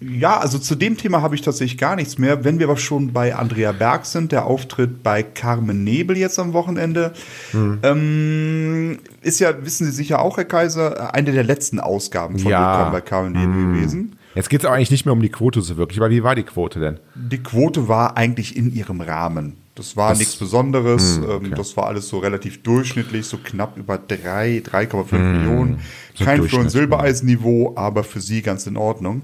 Ja, 0.00 0.38
also 0.38 0.58
zu 0.58 0.74
dem 0.74 0.96
Thema 0.96 1.22
habe 1.22 1.34
ich 1.34 1.42
tatsächlich 1.42 1.78
gar 1.78 1.96
nichts 1.96 2.18
mehr. 2.18 2.44
Wenn 2.44 2.58
wir 2.58 2.66
aber 2.66 2.76
schon 2.76 3.12
bei 3.12 3.34
Andrea 3.34 3.72
Berg 3.72 4.06
sind, 4.06 4.32
der 4.32 4.46
Auftritt 4.46 5.02
bei 5.02 5.22
Carmen 5.22 5.84
Nebel 5.84 6.16
jetzt 6.16 6.38
am 6.38 6.52
Wochenende, 6.52 7.12
hm. 7.52 7.78
ähm, 7.82 8.98
ist 9.22 9.40
ja, 9.40 9.64
wissen 9.64 9.86
Sie 9.86 9.92
sicher 9.92 10.20
auch, 10.20 10.36
Herr 10.36 10.44
Kaiser, 10.44 11.14
eine 11.14 11.32
der 11.32 11.44
letzten 11.44 11.80
Ausgaben 11.80 12.38
von 12.38 12.50
ja. 12.50 12.76
Willkommen 12.76 12.92
bei 12.92 13.00
Carmen 13.00 13.32
Nebel 13.32 13.54
hm. 13.54 13.74
gewesen. 13.74 14.16
Jetzt 14.34 14.50
geht 14.50 14.60
es 14.60 14.66
aber 14.66 14.74
eigentlich 14.74 14.90
nicht 14.90 15.06
mehr 15.06 15.12
um 15.12 15.22
die 15.22 15.30
Quote 15.30 15.62
so 15.62 15.76
wirklich, 15.76 15.98
aber 16.00 16.10
wie 16.10 16.22
war 16.22 16.34
die 16.34 16.42
Quote 16.42 16.80
denn? 16.80 16.98
Die 17.14 17.42
Quote 17.42 17.88
war 17.88 18.16
eigentlich 18.16 18.56
in 18.56 18.74
ihrem 18.74 19.00
Rahmen. 19.00 19.56
Das 19.74 19.96
war 19.96 20.10
das, 20.10 20.18
nichts 20.18 20.36
Besonderes. 20.36 21.18
Mh, 21.18 21.26
hm, 21.26 21.34
okay. 21.34 21.54
Das 21.56 21.76
war 21.76 21.86
alles 21.86 22.08
so 22.08 22.18
relativ 22.18 22.62
durchschnittlich, 22.62 23.26
so 23.26 23.38
knapp 23.38 23.76
über 23.76 23.98
3, 23.98 24.62
3,5 24.64 25.14
mh, 25.14 25.18
Millionen. 25.18 25.80
Kein 26.18 26.42
Florian 26.44 26.68
Silbereisen-Niveau, 26.68 27.72
aber 27.74 28.04
für 28.04 28.20
sie 28.20 28.42
ganz 28.42 28.66
in 28.66 28.76
Ordnung. 28.76 29.22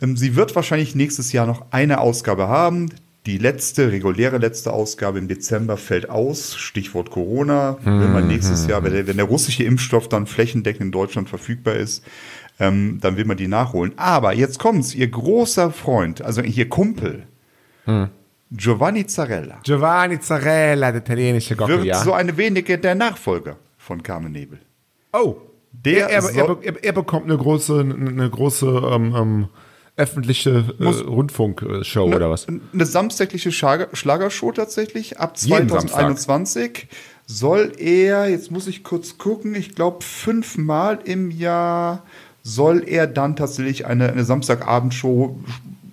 Ähm, 0.00 0.16
sie 0.16 0.36
wird 0.36 0.54
wahrscheinlich 0.54 0.94
nächstes 0.94 1.32
Jahr 1.32 1.46
noch 1.46 1.66
eine 1.72 2.00
Ausgabe 2.00 2.46
haben. 2.46 2.90
Die 3.26 3.36
letzte, 3.36 3.92
reguläre 3.92 4.38
letzte 4.38 4.72
Ausgabe 4.72 5.18
im 5.18 5.28
Dezember 5.28 5.76
fällt 5.76 6.08
aus. 6.08 6.56
Stichwort 6.56 7.10
Corona. 7.10 7.76
Wenn 7.84 8.12
man 8.12 8.28
nächstes 8.28 8.66
Jahr, 8.66 8.82
wenn 8.82 8.92
der, 8.92 9.06
wenn 9.08 9.18
der, 9.18 9.26
russische 9.26 9.62
Impfstoff 9.62 10.08
dann 10.08 10.26
flächendeckend 10.26 10.86
in 10.86 10.92
Deutschland 10.92 11.28
verfügbar 11.28 11.74
ist, 11.74 12.02
ähm, 12.58 12.98
dann 13.02 13.16
will 13.18 13.26
man 13.26 13.36
die 13.36 13.48
nachholen. 13.48 13.92
Aber 13.96 14.32
jetzt 14.32 14.58
kommt's, 14.58 14.94
ihr 14.94 15.08
großer 15.08 15.70
Freund, 15.70 16.22
also 16.22 16.40
ihr 16.40 16.68
Kumpel, 16.70 17.24
hm. 17.84 18.08
Giovanni 18.50 19.06
Zarella. 19.06 19.60
Giovanni 19.62 20.18
Zarella, 20.20 20.90
der 20.90 21.00
italienische 21.00 21.54
Gockel, 21.56 21.78
wird 21.78 21.86
ja. 21.86 22.02
so 22.02 22.12
eine 22.12 22.36
wenige 22.36 22.78
der 22.78 22.94
Nachfolger 22.94 23.56
von 23.78 24.02
Carmen 24.02 24.32
Nebel. 24.32 24.60
Oh, 25.12 25.36
der 25.72 26.08
er, 26.10 26.22
er, 26.34 26.58
er, 26.62 26.84
er 26.84 26.92
bekommt 26.92 27.26
eine 27.26 27.38
große, 27.38 27.80
eine 27.80 28.28
große 28.28 28.66
ähm, 28.66 29.14
ähm, 29.16 29.48
öffentliche 29.96 30.64
äh, 30.78 30.84
Rundfunkshow 30.84 32.08
ne, 32.08 32.16
oder 32.16 32.30
was? 32.30 32.46
Eine 32.48 32.86
samstägliche 32.86 33.52
Schlager, 33.52 33.88
Schlagershow 33.92 34.52
tatsächlich. 34.52 35.20
Ab 35.20 35.36
2021 35.36 36.88
soll 37.26 37.72
er, 37.78 38.28
jetzt 38.28 38.50
muss 38.50 38.66
ich 38.66 38.82
kurz 38.82 39.18
gucken, 39.18 39.54
ich 39.54 39.74
glaube 39.74 40.04
fünfmal 40.04 40.98
im 41.04 41.30
Jahr 41.30 42.02
soll 42.42 42.82
er 42.86 43.06
dann 43.06 43.36
tatsächlich 43.36 43.86
eine, 43.86 44.10
eine 44.10 44.24
Samstagabendshow 44.24 45.38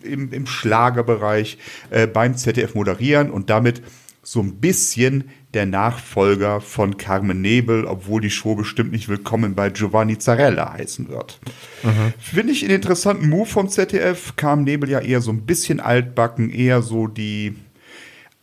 im, 0.07 0.31
im 0.31 0.47
Schlagerbereich 0.47 1.57
äh, 1.89 2.07
beim 2.07 2.35
ZDF 2.35 2.75
moderieren 2.75 3.29
und 3.29 3.49
damit 3.49 3.81
so 4.23 4.41
ein 4.41 4.55
bisschen 4.55 5.29
der 5.53 5.65
Nachfolger 5.65 6.59
von 6.59 6.97
Carmen 6.97 7.41
Nebel, 7.41 7.85
obwohl 7.85 8.19
die 8.19 8.29
Show 8.29 8.55
bestimmt 8.55 8.91
nicht 8.91 9.07
willkommen 9.07 9.55
bei 9.55 9.69
Giovanni 9.69 10.17
Zarella 10.17 10.73
heißen 10.73 11.07
wird. 11.07 11.39
Mhm. 11.83 12.13
Finde 12.19 12.51
ich 12.51 12.63
einen 12.63 12.75
interessanten 12.75 13.29
Move 13.29 13.45
vom 13.45 13.69
ZDF. 13.69 14.35
Carmen 14.35 14.65
Nebel 14.65 14.89
ja 14.89 14.99
eher 14.99 15.21
so 15.21 15.31
ein 15.31 15.45
bisschen 15.45 15.79
altbacken, 15.79 16.49
eher 16.49 16.81
so 16.81 17.07
die 17.07 17.55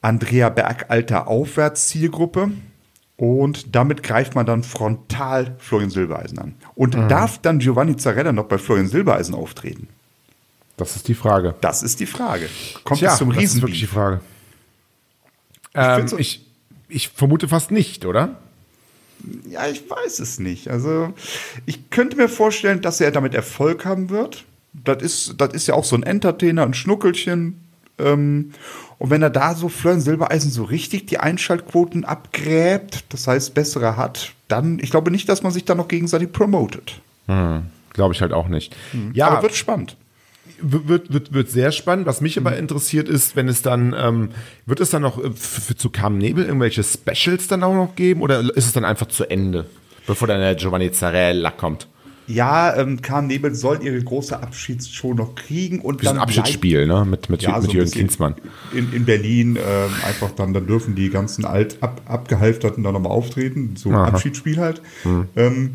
Andrea 0.01 0.49
Bergalter 0.49 1.29
Aufwärtszielgruppe. 1.29 2.51
Und 3.17 3.77
damit 3.77 4.03
greift 4.03 4.35
man 4.35 4.47
dann 4.47 4.63
frontal 4.63 5.55
Florian 5.59 5.91
Silbereisen 5.91 6.39
an. 6.39 6.55
Und 6.75 6.97
mhm. 6.97 7.09
darf 7.09 7.39
dann 7.39 7.59
Giovanni 7.59 7.97
Zarella 7.97 8.33
noch 8.33 8.47
bei 8.47 8.59
Florian 8.59 8.89
Silbereisen 8.89 9.35
auftreten? 9.35 9.89
Das 10.77 10.97
ist 10.97 11.09
die 11.09 11.15
Frage. 11.15 11.55
Das 11.61 11.83
ist 11.83 12.01
die 12.01 12.07
Frage. 12.07 12.49
Kommt 12.83 13.01
Tja, 13.01 13.13
es 13.13 13.19
zum 13.19 13.31
Riesen? 13.31 13.43
Das 13.43 13.55
ist 13.55 13.63
wirklich 13.63 13.81
die 13.81 13.87
Frage. 13.87 14.21
Ähm, 15.75 16.07
ich, 16.07 16.19
ich, 16.19 16.47
ich 16.89 17.09
vermute 17.09 17.49
fast 17.49 17.71
nicht, 17.71 18.07
oder? 18.07 18.37
Ja, 19.49 19.67
ich 19.67 19.89
weiß 19.89 20.19
es 20.19 20.39
nicht. 20.39 20.69
Also, 20.69 21.15
ich 21.67 21.91
könnte 21.91 22.17
mir 22.17 22.29
vorstellen, 22.29 22.83
dass 22.83 23.01
er 23.01 23.11
damit 23.11 23.35
Erfolg 23.35 23.85
haben 23.85 24.11
wird. 24.11 24.45
Das 24.73 25.03
ist, 25.03 25.35
das 25.39 25.55
ist 25.55 25.67
ja 25.69 25.75
auch 25.75 25.85
so 25.85 25.97
ein 25.97 26.03
Entertainer, 26.03 26.65
ein 26.65 26.75
Schnuckelchen. 26.75 27.61
Ähm, 27.99 28.53
und 28.99 29.11
wenn 29.11 29.23
er 29.23 29.31
da 29.31 29.55
so 29.55 29.69
Florian 29.69 30.01
Silbereisen 30.01 30.51
so 30.51 30.65
richtig 30.65 31.07
die 31.07 31.19
Einschaltquoten 31.19 32.05
abgräbt, 32.05 33.05
das 33.11 33.27
heißt 33.27 33.55
bessere 33.55 33.97
hat, 33.97 34.33
dann, 34.49 34.79
ich 34.81 34.91
glaube 34.91 35.11
nicht, 35.11 35.29
dass 35.29 35.43
man 35.43 35.53
sich 35.53 35.65
da 35.65 35.75
noch 35.75 35.89
gegenseitig 35.89 36.33
promotet. 36.33 37.01
Hm, 37.27 37.63
glaube 37.93 38.15
ich 38.15 38.21
halt 38.21 38.33
auch 38.33 38.49
nicht. 38.49 38.75
Mhm. 38.93 39.13
Ja, 39.15 39.29
aber 39.29 39.43
wird 39.43 39.55
spannend. 39.55 39.97
Wird, 40.61 41.13
wird, 41.13 41.33
wird 41.33 41.51
sehr 41.51 41.73
spannend. 41.73 42.07
Was 42.07 42.21
mich 42.21 42.39
aber 42.39 42.53
mhm. 42.53 42.59
interessiert 42.59 43.09
ist, 43.09 43.37
wenn 43.37 43.49
es 43.49 43.63
dann, 43.63 43.95
ähm, 43.99 44.29
wird 44.67 44.81
es 44.81 44.91
dann 44.91 45.03
noch 45.03 45.19
äh, 45.19 45.31
für, 45.35 45.77
zu 45.77 45.91
Cam 45.91 46.19
Nebel 46.19 46.45
irgendwelche 46.45 46.83
Specials 46.83 47.49
dann 47.49 47.63
auch 47.63 47.75
noch 47.75 47.97
geben 47.97 48.23
oder 48.23 48.41
ist 48.41 48.67
es 48.67 48.73
dann 48.73 48.85
einfach 48.85 49.07
zu 49.07 49.25
Ende, 49.25 49.67
bevor 50.07 50.29
dann 50.29 50.41
der 50.41 50.55
Giovanni 50.55 50.93
Zarella 50.93 51.51
kommt? 51.51 51.89
Ja, 52.27 52.75
ähm, 52.77 53.01
Nebel 53.27 53.55
soll 53.55 53.83
ihre 53.83 54.01
große 54.03 54.41
Abschiedsshow 54.43 55.13
noch 55.13 55.35
kriegen 55.35 55.81
und 55.81 56.01
Wie 56.01 56.07
dann 56.07 56.17
ein 56.17 56.23
Abschiedsspiel, 56.23 56.87
ne? 56.87 57.05
Mit, 57.05 57.29
mit, 57.29 57.43
ja, 57.43 57.59
mit 57.59 57.71
so 57.71 57.73
Jürgen 57.73 57.91
Klinsmann. 57.91 58.35
In, 58.73 58.93
in 58.95 59.05
Berlin 59.05 59.57
ähm, 59.57 59.91
einfach 60.07 60.31
dann, 60.31 60.55
dann 60.55 60.67
dürfen 60.67 60.95
die 60.95 61.11
ganzen 61.11 61.45
alt 61.45 61.83
ab, 61.83 62.01
abgehalfterten 62.07 62.83
dann 62.83 62.95
nochmal 62.95 63.13
auftreten, 63.13 63.75
so 63.77 63.91
ein 63.91 63.97
Abschiedsspiel 63.97 64.57
halt. 64.57 64.81
Hm. 65.03 65.29
Ähm, 65.37 65.75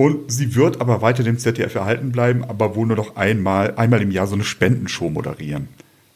und 0.00 0.32
sie 0.32 0.54
wird 0.54 0.80
aber 0.80 1.02
weiter 1.02 1.22
dem 1.22 1.36
ZDF 1.36 1.74
erhalten 1.74 2.10
bleiben, 2.10 2.42
aber 2.42 2.74
wohl 2.74 2.86
nur 2.86 2.96
noch 2.96 3.16
einmal, 3.16 3.74
einmal 3.76 4.00
im 4.00 4.10
Jahr 4.10 4.26
so 4.26 4.34
eine 4.34 4.44
Spendenshow 4.44 5.10
moderieren. 5.10 5.68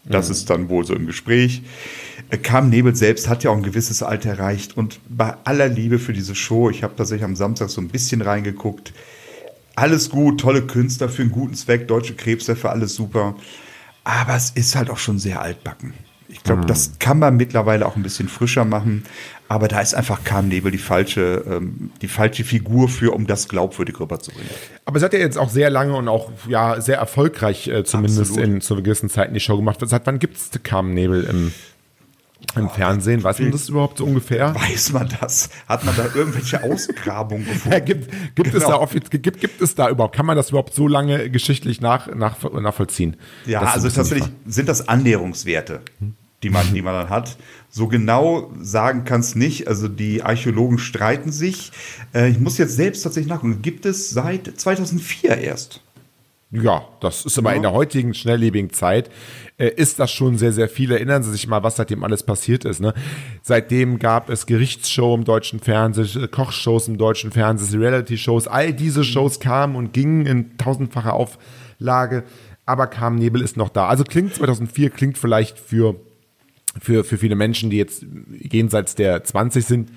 Das 0.07 0.29
mhm. 0.29 0.33
ist 0.33 0.49
dann 0.49 0.69
wohl 0.71 0.87
so 0.87 0.95
im 0.95 1.05
Gespräch. 1.05 1.61
Carmen 2.43 2.73
äh, 2.73 2.77
Nebel 2.77 2.97
selbst 2.97 3.29
hat 3.29 3.45
ja 3.45 3.51
auch 3.51 3.59
ein 3.59 3.63
gewisses 3.63 4.03
Alter 4.03 4.31
erreicht 4.31 4.75
und 4.79 5.01
bei 5.11 5.35
aller 5.45 5.69
Liebe 5.69 5.99
für 5.99 6.15
diese 6.15 6.35
Show, 6.35 6.71
ich 6.71 6.83
habe 6.83 6.97
tatsächlich 6.97 7.27
am 7.27 7.37
Samstag 7.37 7.69
so 7.69 7.83
ein 7.83 7.89
bisschen 7.89 8.23
reingeguckt, 8.23 8.95
alles 9.77 10.09
gut, 10.09 10.41
tolle 10.41 10.63
Künstler 10.63 11.11
für 11.11 11.21
einen 11.21 11.31
guten 11.31 11.53
Zweck, 11.53 11.87
deutsche 11.87 12.15
Krebshilfe, 12.15 12.71
alles 12.71 12.95
super. 12.95 13.37
Aber 14.03 14.35
es 14.35 14.49
ist 14.49 14.77
halt 14.77 14.89
auch 14.89 14.97
schon 14.97 15.19
sehr 15.19 15.43
altbacken. 15.43 15.93
Ich 16.35 16.43
glaube, 16.43 16.63
mhm. 16.63 16.67
das 16.67 16.99
kann 16.99 17.19
man 17.19 17.37
mittlerweile 17.37 17.87
auch 17.87 17.97
ein 17.97 18.03
bisschen 18.03 18.29
frischer 18.29 18.65
machen. 18.65 19.05
Aber 19.47 19.69
da 19.69 19.81
ist 19.81 19.95
einfach 19.95 20.25
Carmen 20.25 20.49
Nebel 20.49 20.73
die 20.73 20.79
falsche, 20.79 21.45
ähm, 21.49 21.91
die 22.03 22.09
falsche 22.09 22.45
Figur 22.45 22.89
für, 22.89 23.15
um 23.15 23.27
das 23.27 23.49
glaubwürdig 23.49 24.01
rüberzubringen. 24.01 24.51
Aber 24.85 24.97
es 24.97 25.03
hat 25.03 25.13
ja 25.13 25.21
jetzt 25.21 25.39
auch 25.39 25.49
sehr 25.49 25.71
lange 25.71 25.95
und 25.95 26.09
auch 26.09 26.31
ja, 26.49 26.81
sehr 26.81 26.99
erfolgreich 26.99 27.69
äh, 27.69 27.85
zumindest 27.85 28.33
Absolut. 28.33 28.45
in 28.45 28.61
zu 28.61 28.75
gewissen 28.77 29.09
Zeiten 29.09 29.33
die 29.33 29.41
Show 29.41 29.57
gemacht. 29.57 29.79
Seit 29.83 30.07
wann 30.07 30.19
gibt 30.19 30.37
es 30.37 30.51
Carmen 30.63 30.93
Nebel 30.93 31.25
im 31.25 31.53
im 32.57 32.69
Fernsehen, 32.69 33.25
weiß 33.25 33.41
man 33.41 33.51
das 33.51 33.69
überhaupt 33.69 33.99
so 33.99 34.05
ungefähr? 34.05 34.55
Weiß 34.55 34.93
man 34.93 35.09
das? 35.21 35.49
Hat 35.67 35.85
man 35.85 35.97
da 35.97 36.05
irgendwelche 36.15 36.63
Ausgrabungen 36.63 37.45
gefunden? 37.49 37.73
Ja, 37.73 37.79
gibt, 37.81 38.11
gibt, 38.35 38.53
genau. 38.53 38.85
es 38.85 38.91
da, 38.91 39.19
gibt, 39.19 39.41
gibt 39.41 39.61
es 39.61 39.75
da 39.75 39.89
überhaupt, 39.89 40.15
kann 40.15 40.27
man 40.27 40.37
das 40.37 40.51
überhaupt 40.51 40.75
so 40.75 40.87
lange 40.87 41.31
geschichtlich 41.31 41.81
nach, 41.81 42.15
nach, 42.15 42.37
nachvollziehen? 42.53 43.17
Ja, 43.47 43.61
also 43.61 43.89
tatsächlich 43.89 44.31
sind 44.47 44.69
das 44.69 44.89
Annäherungswerte, 44.89 45.81
die 46.45 46.51
man, 46.51 46.73
die 46.73 46.83
man 46.83 46.95
dann 46.95 47.11
hat. 47.11 47.37
So 47.71 47.89
genau 47.89 48.53
sagen 48.61 49.05
kann 49.05 49.21
es 49.21 49.35
nicht. 49.35 49.67
Also 49.67 49.89
die 49.89 50.23
Archäologen 50.23 50.79
streiten 50.79 51.33
sich. 51.33 51.73
Äh, 52.15 52.29
ich 52.29 52.39
muss 52.39 52.59
jetzt 52.59 52.77
selbst 52.77 53.03
tatsächlich 53.03 53.31
nachgucken. 53.31 53.63
Gibt 53.63 53.87
es 53.87 54.11
seit 54.11 54.47
2004 54.57 55.39
erst. 55.39 55.81
Ja, 56.53 56.85
das 57.01 57.25
ist 57.25 57.37
aber 57.37 57.51
ja. 57.51 57.57
in 57.57 57.63
der 57.63 57.73
heutigen 57.73 58.15
schnelllebigen 58.15 58.73
Zeit 58.73 59.11
äh, 59.59 59.71
ist 59.71 59.99
das 59.99 60.13
schon 60.13 60.39
sehr, 60.39 60.53
sehr 60.53 60.69
viel. 60.69 60.93
Erinnern 60.93 61.25
Sie 61.25 61.33
sich 61.33 61.49
mal, 61.49 61.65
was 61.65 61.77
seitdem 61.77 62.05
alles 62.05 62.23
passiert 62.23 62.65
ist. 62.65 62.81
Ne? 62.81 62.95
Seitdem 63.43 63.99
gab 63.99 64.31
es 64.31 64.47
Gerichtsshow 64.47 65.17
im 65.17 65.25
deutschen 65.25 65.59
Fernsehen, 65.59 66.31
Kochshows 66.31 66.87
im 66.87 66.97
deutschen 66.97 67.33
Fernsehen, 67.33 67.81
Reality-Shows. 67.81 68.47
All 68.47 68.73
diese 68.73 69.01
mhm. 69.01 69.05
Shows 69.05 69.41
kamen 69.41 69.75
und 69.75 69.93
gingen 69.93 70.27
in 70.27 70.57
tausendfacher 70.57 71.15
Auflage. 71.15 72.23
Aber 72.67 72.87
Kam 72.87 73.17
Nebel 73.17 73.43
ist 73.43 73.57
noch 73.57 73.69
da. 73.69 73.89
Also 73.89 74.05
klingt 74.05 74.35
2004, 74.35 74.91
klingt 74.91 75.19
vielleicht 75.19 75.59
für, 75.59 75.97
für, 76.81 77.05
für 77.05 77.19
viele 77.19 77.37
Menschen, 77.37 77.71
die 77.71 77.77
jetzt 77.77 78.07
jenseits 78.41 78.95
der 78.95 79.25
20 79.25 79.65
sind, 79.65 79.91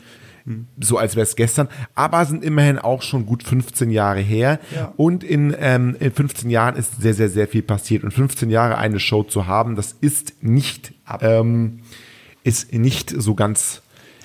so 0.79 0.97
als 0.97 1.15
wäre 1.15 1.23
es 1.23 1.35
gestern, 1.35 1.67
aber 1.93 2.25
sind 2.25 2.43
immerhin 2.43 2.79
auch 2.79 3.01
schon 3.01 3.25
gut 3.25 3.43
15 3.43 3.91
Jahre 3.91 4.21
her. 4.21 4.59
Ja. 4.73 4.93
Und 4.95 5.23
in, 5.23 5.55
ähm, 5.59 5.95
in 5.99 6.11
15 6.11 6.49
Jahren 6.49 6.75
ist 6.77 7.01
sehr, 7.01 7.13
sehr, 7.13 7.29
sehr 7.29 7.47
viel 7.47 7.63
passiert. 7.63 8.03
Und 8.03 8.13
15 8.13 8.49
Jahre 8.49 8.77
eine 8.77 8.99
Show 8.99 9.23
zu 9.23 9.47
haben, 9.47 9.75
das 9.75 9.95
ist 9.99 10.41
nicht, 10.41 10.93
ähm, 11.21 11.79
ist 12.43 12.73
nicht 12.73 13.09
so 13.09 13.35
ganz 13.35 13.81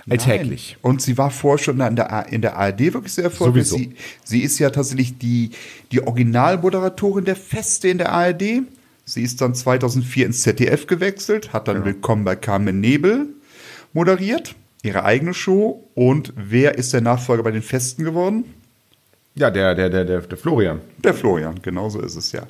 alltäglich. 0.08 0.76
Nein. 0.82 0.92
Und 0.92 1.02
sie 1.02 1.18
war 1.18 1.30
vorher 1.30 1.62
schon 1.62 1.80
in 1.80 1.96
der, 1.96 2.26
in 2.30 2.42
der 2.42 2.56
ARD 2.56 2.92
wirklich 2.92 3.14
sehr 3.14 3.24
erfolgreich. 3.24 3.68
Sie, 3.68 3.94
sie 4.22 4.40
ist 4.40 4.58
ja 4.58 4.70
tatsächlich 4.70 5.18
die, 5.18 5.50
die 5.90 6.06
Originalmoderatorin 6.06 7.24
der 7.24 7.36
Feste 7.36 7.88
in 7.88 7.98
der 7.98 8.12
ARD. 8.12 8.62
Sie 9.04 9.22
ist 9.22 9.40
dann 9.40 9.54
2004 9.54 10.26
ins 10.26 10.42
ZDF 10.42 10.86
gewechselt, 10.86 11.52
hat 11.52 11.66
dann 11.66 11.78
ja. 11.78 11.84
Willkommen 11.84 12.24
bei 12.24 12.36
Carmen 12.36 12.80
Nebel 12.80 13.28
moderiert 13.92 14.54
ihre 14.82 15.04
eigene 15.04 15.34
Show. 15.34 15.88
Und 15.94 16.32
wer 16.36 16.78
ist 16.78 16.92
der 16.92 17.00
Nachfolger 17.00 17.42
bei 17.42 17.50
den 17.50 17.62
Festen 17.62 18.04
geworden? 18.04 18.44
Ja, 19.34 19.50
der, 19.50 19.74
der, 19.74 19.90
der, 19.90 20.04
der, 20.04 20.20
der 20.20 20.38
Florian. 20.38 20.80
Der 20.98 21.14
Florian, 21.14 21.60
genau 21.62 21.88
so 21.88 22.00
ist 22.00 22.16
es 22.16 22.32
ja. 22.32 22.42
Mhm. 22.42 22.46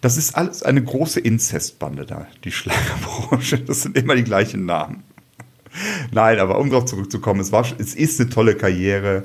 Das 0.00 0.16
ist 0.16 0.34
alles 0.34 0.64
eine 0.64 0.82
große 0.82 1.20
Inzestbande 1.20 2.06
da, 2.06 2.26
die 2.42 2.52
Schlagerbranche. 2.52 3.58
Das 3.58 3.82
sind 3.82 3.96
immer 3.96 4.16
die 4.16 4.24
gleichen 4.24 4.66
Namen. 4.66 5.04
Nein, 6.10 6.38
aber 6.40 6.58
um 6.58 6.70
darauf 6.70 6.86
zurückzukommen, 6.86 7.40
es, 7.40 7.52
war, 7.52 7.66
es 7.78 7.94
ist 7.94 8.20
eine 8.20 8.30
tolle 8.30 8.56
Karriere, 8.56 9.24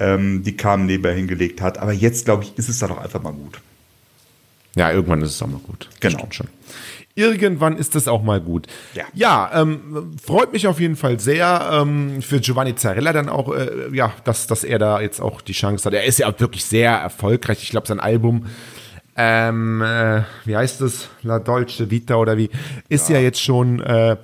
ähm, 0.00 0.42
die 0.42 0.56
Carmen 0.56 0.86
Neber 0.86 1.12
hingelegt 1.12 1.60
hat. 1.60 1.78
Aber 1.78 1.92
jetzt, 1.92 2.24
glaube 2.24 2.42
ich, 2.42 2.58
ist 2.58 2.68
es 2.68 2.80
dann 2.80 2.90
auch 2.90 2.98
einfach 2.98 3.22
mal 3.22 3.32
gut. 3.32 3.60
Ja, 4.76 4.92
irgendwann 4.92 5.22
ist 5.22 5.30
es 5.30 5.42
auch 5.42 5.48
mal 5.48 5.60
gut. 5.66 5.88
Genau. 6.00 6.28
Schon. 6.30 6.48
Irgendwann 7.14 7.78
ist 7.78 7.94
das 7.94 8.08
auch 8.08 8.22
mal 8.22 8.42
gut. 8.42 8.66
Ja, 8.94 9.04
ja 9.14 9.50
ähm, 9.54 10.14
freut 10.22 10.52
mich 10.52 10.66
auf 10.66 10.78
jeden 10.78 10.96
Fall 10.96 11.18
sehr 11.18 11.70
ähm, 11.72 12.20
für 12.20 12.40
Giovanni 12.40 12.74
Zarella 12.74 13.14
dann 13.14 13.30
auch, 13.30 13.54
äh, 13.54 13.88
ja, 13.92 14.12
dass, 14.24 14.46
dass 14.46 14.64
er 14.64 14.78
da 14.78 15.00
jetzt 15.00 15.20
auch 15.20 15.40
die 15.40 15.54
Chance 15.54 15.86
hat. 15.86 15.94
Er 15.94 16.04
ist 16.04 16.18
ja 16.18 16.28
auch 16.28 16.38
wirklich 16.38 16.66
sehr 16.66 16.92
erfolgreich. 16.92 17.62
Ich 17.62 17.70
glaube, 17.70 17.86
sein 17.86 18.00
Album, 18.00 18.44
ähm, 19.16 19.80
äh, 19.80 20.24
wie 20.44 20.56
heißt 20.56 20.82
es? 20.82 21.08
La 21.22 21.38
Dolce 21.38 21.90
Vita 21.90 22.16
oder 22.16 22.36
wie, 22.36 22.50
ist 22.90 23.08
ja, 23.08 23.16
ja 23.16 23.22
jetzt 23.22 23.40
schon 23.40 23.80
äh, 23.80 24.18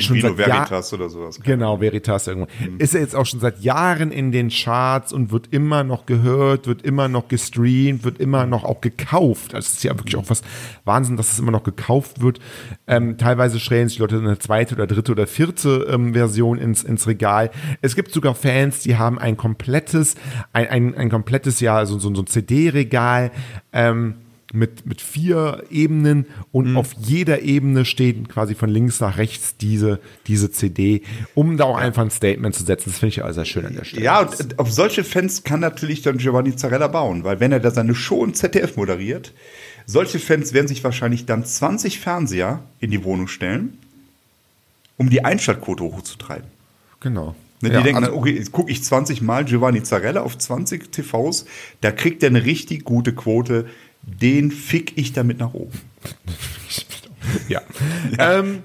schon 0.00 0.20
seit 0.20 0.36
Veritas 0.36 0.92
oder 0.92 1.08
sowas. 1.08 1.40
Genau, 1.42 1.80
Veritas 1.80 2.26
irgendwo. 2.26 2.48
Mhm. 2.60 2.78
Ist 2.78 2.94
er 2.94 3.00
jetzt 3.00 3.16
auch 3.16 3.26
schon 3.26 3.40
seit 3.40 3.60
Jahren 3.60 4.12
in 4.12 4.32
den 4.32 4.48
Charts 4.48 5.12
und 5.12 5.30
wird 5.30 5.48
immer 5.52 5.84
noch 5.84 6.06
gehört, 6.06 6.66
wird 6.66 6.82
immer 6.82 7.08
noch 7.08 7.28
gestreamt, 7.28 8.04
wird 8.04 8.18
immer 8.18 8.46
noch 8.46 8.64
auch 8.64 8.80
gekauft. 8.80 9.54
Also 9.54 9.66
es 9.66 9.74
ist 9.74 9.84
ja 9.84 9.96
wirklich 9.98 10.16
auch 10.16 10.28
was 10.28 10.42
Wahnsinn, 10.84 11.16
dass 11.16 11.32
es 11.32 11.38
immer 11.38 11.52
noch 11.52 11.64
gekauft 11.64 12.20
wird. 12.20 12.40
Ähm, 12.86 13.18
teilweise 13.18 13.60
stellen 13.60 13.88
sich 13.88 13.98
Leute 13.98 14.18
eine 14.18 14.38
zweite 14.38 14.74
oder 14.74 14.86
dritte 14.86 15.12
oder 15.12 15.26
vierte 15.26 15.86
ähm, 15.90 16.14
Version 16.14 16.58
ins, 16.58 16.82
ins 16.82 17.06
Regal. 17.06 17.50
Es 17.80 17.96
gibt 17.96 18.12
sogar 18.12 18.34
Fans, 18.34 18.80
die 18.80 18.96
haben 18.96 19.18
ein 19.18 19.36
komplettes, 19.36 20.14
ein, 20.52 20.68
ein, 20.68 20.94
ein 20.94 21.10
komplettes, 21.10 21.60
ja, 21.60 21.84
so, 21.86 21.98
so, 21.98 22.14
so 22.14 22.22
ein 22.22 22.26
CD-Regal. 22.26 23.30
Ähm, 23.72 24.14
mit, 24.52 24.86
mit 24.86 25.00
vier 25.00 25.64
Ebenen 25.70 26.26
und 26.52 26.70
mhm. 26.70 26.76
auf 26.76 26.92
jeder 26.98 27.42
Ebene 27.42 27.84
steht 27.84 28.28
quasi 28.28 28.54
von 28.54 28.68
links 28.68 29.00
nach 29.00 29.16
rechts 29.16 29.56
diese, 29.56 30.00
diese 30.26 30.50
CD, 30.50 31.02
um 31.34 31.56
da 31.56 31.64
auch 31.64 31.76
einfach 31.76 32.02
ein 32.02 32.10
Statement 32.10 32.54
zu 32.54 32.64
setzen. 32.64 32.90
Das 32.90 32.98
finde 32.98 33.14
ich 33.14 33.22
auch 33.22 33.32
sehr 33.32 33.44
schön 33.44 33.66
an 33.66 33.76
der 33.76 33.84
Stelle. 33.84 34.04
Ja, 34.04 34.20
und 34.20 34.58
auf 34.58 34.72
solche 34.72 35.04
Fans 35.04 35.44
kann 35.44 35.60
natürlich 35.60 36.02
dann 36.02 36.18
Giovanni 36.18 36.56
Zarella 36.56 36.88
bauen, 36.88 37.24
weil 37.24 37.40
wenn 37.40 37.52
er 37.52 37.60
da 37.60 37.70
seine 37.70 37.94
Show 37.94 38.24
im 38.24 38.34
ZDF 38.34 38.76
moderiert, 38.76 39.32
solche 39.86 40.18
Fans 40.18 40.52
werden 40.52 40.68
sich 40.68 40.82
wahrscheinlich 40.82 41.26
dann 41.26 41.44
20 41.44 42.00
Fernseher 42.00 42.62
in 42.80 42.90
die 42.90 43.04
Wohnung 43.04 43.28
stellen, 43.28 43.78
um 44.96 45.10
die 45.10 45.24
Einschaltquote 45.24 45.84
hochzutreiben. 45.84 46.48
Genau. 47.00 47.34
Ne, 47.62 47.68
die 47.68 47.74
ja, 47.74 47.82
denken 47.82 48.02
dann, 48.02 48.12
okay, 48.12 48.36
jetzt 48.36 48.52
gucke 48.52 48.72
ich 48.72 48.82
20 48.82 49.20
Mal 49.20 49.44
Giovanni 49.44 49.82
Zarella 49.82 50.22
auf 50.22 50.36
20 50.36 50.92
TVs, 50.92 51.44
da 51.82 51.92
kriegt 51.92 52.22
er 52.22 52.30
eine 52.30 52.44
richtig 52.44 52.84
gute 52.84 53.14
Quote 53.14 53.66
den 54.02 54.50
fick 54.50 54.96
ich 54.96 55.12
damit 55.12 55.38
nach 55.38 55.54
oben. 55.54 55.78
ja. 57.48 57.60
ja. 58.18 58.38
Ähm, 58.38 58.62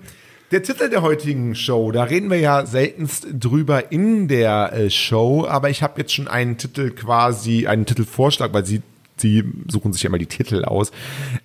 der 0.51 0.61
Titel 0.61 0.89
der 0.89 1.01
heutigen 1.01 1.55
Show, 1.55 1.91
da 1.91 2.03
reden 2.03 2.29
wir 2.29 2.39
ja 2.39 2.65
seltenst 2.65 3.27
drüber 3.33 3.91
in 3.91 4.27
der 4.27 4.73
äh, 4.73 4.89
Show, 4.89 5.45
aber 5.47 5.69
ich 5.69 5.81
habe 5.81 5.99
jetzt 5.99 6.13
schon 6.13 6.27
einen 6.27 6.57
Titel 6.57 6.91
quasi, 6.91 7.67
einen 7.67 7.85
Titelvorschlag, 7.85 8.53
weil 8.53 8.65
sie, 8.65 8.81
sie 9.17 9.43
suchen 9.67 9.91
sich 9.91 10.03
ja 10.03 10.09
immer 10.09 10.19
die 10.19 10.27
Titel 10.27 10.63
aus. 10.63 10.91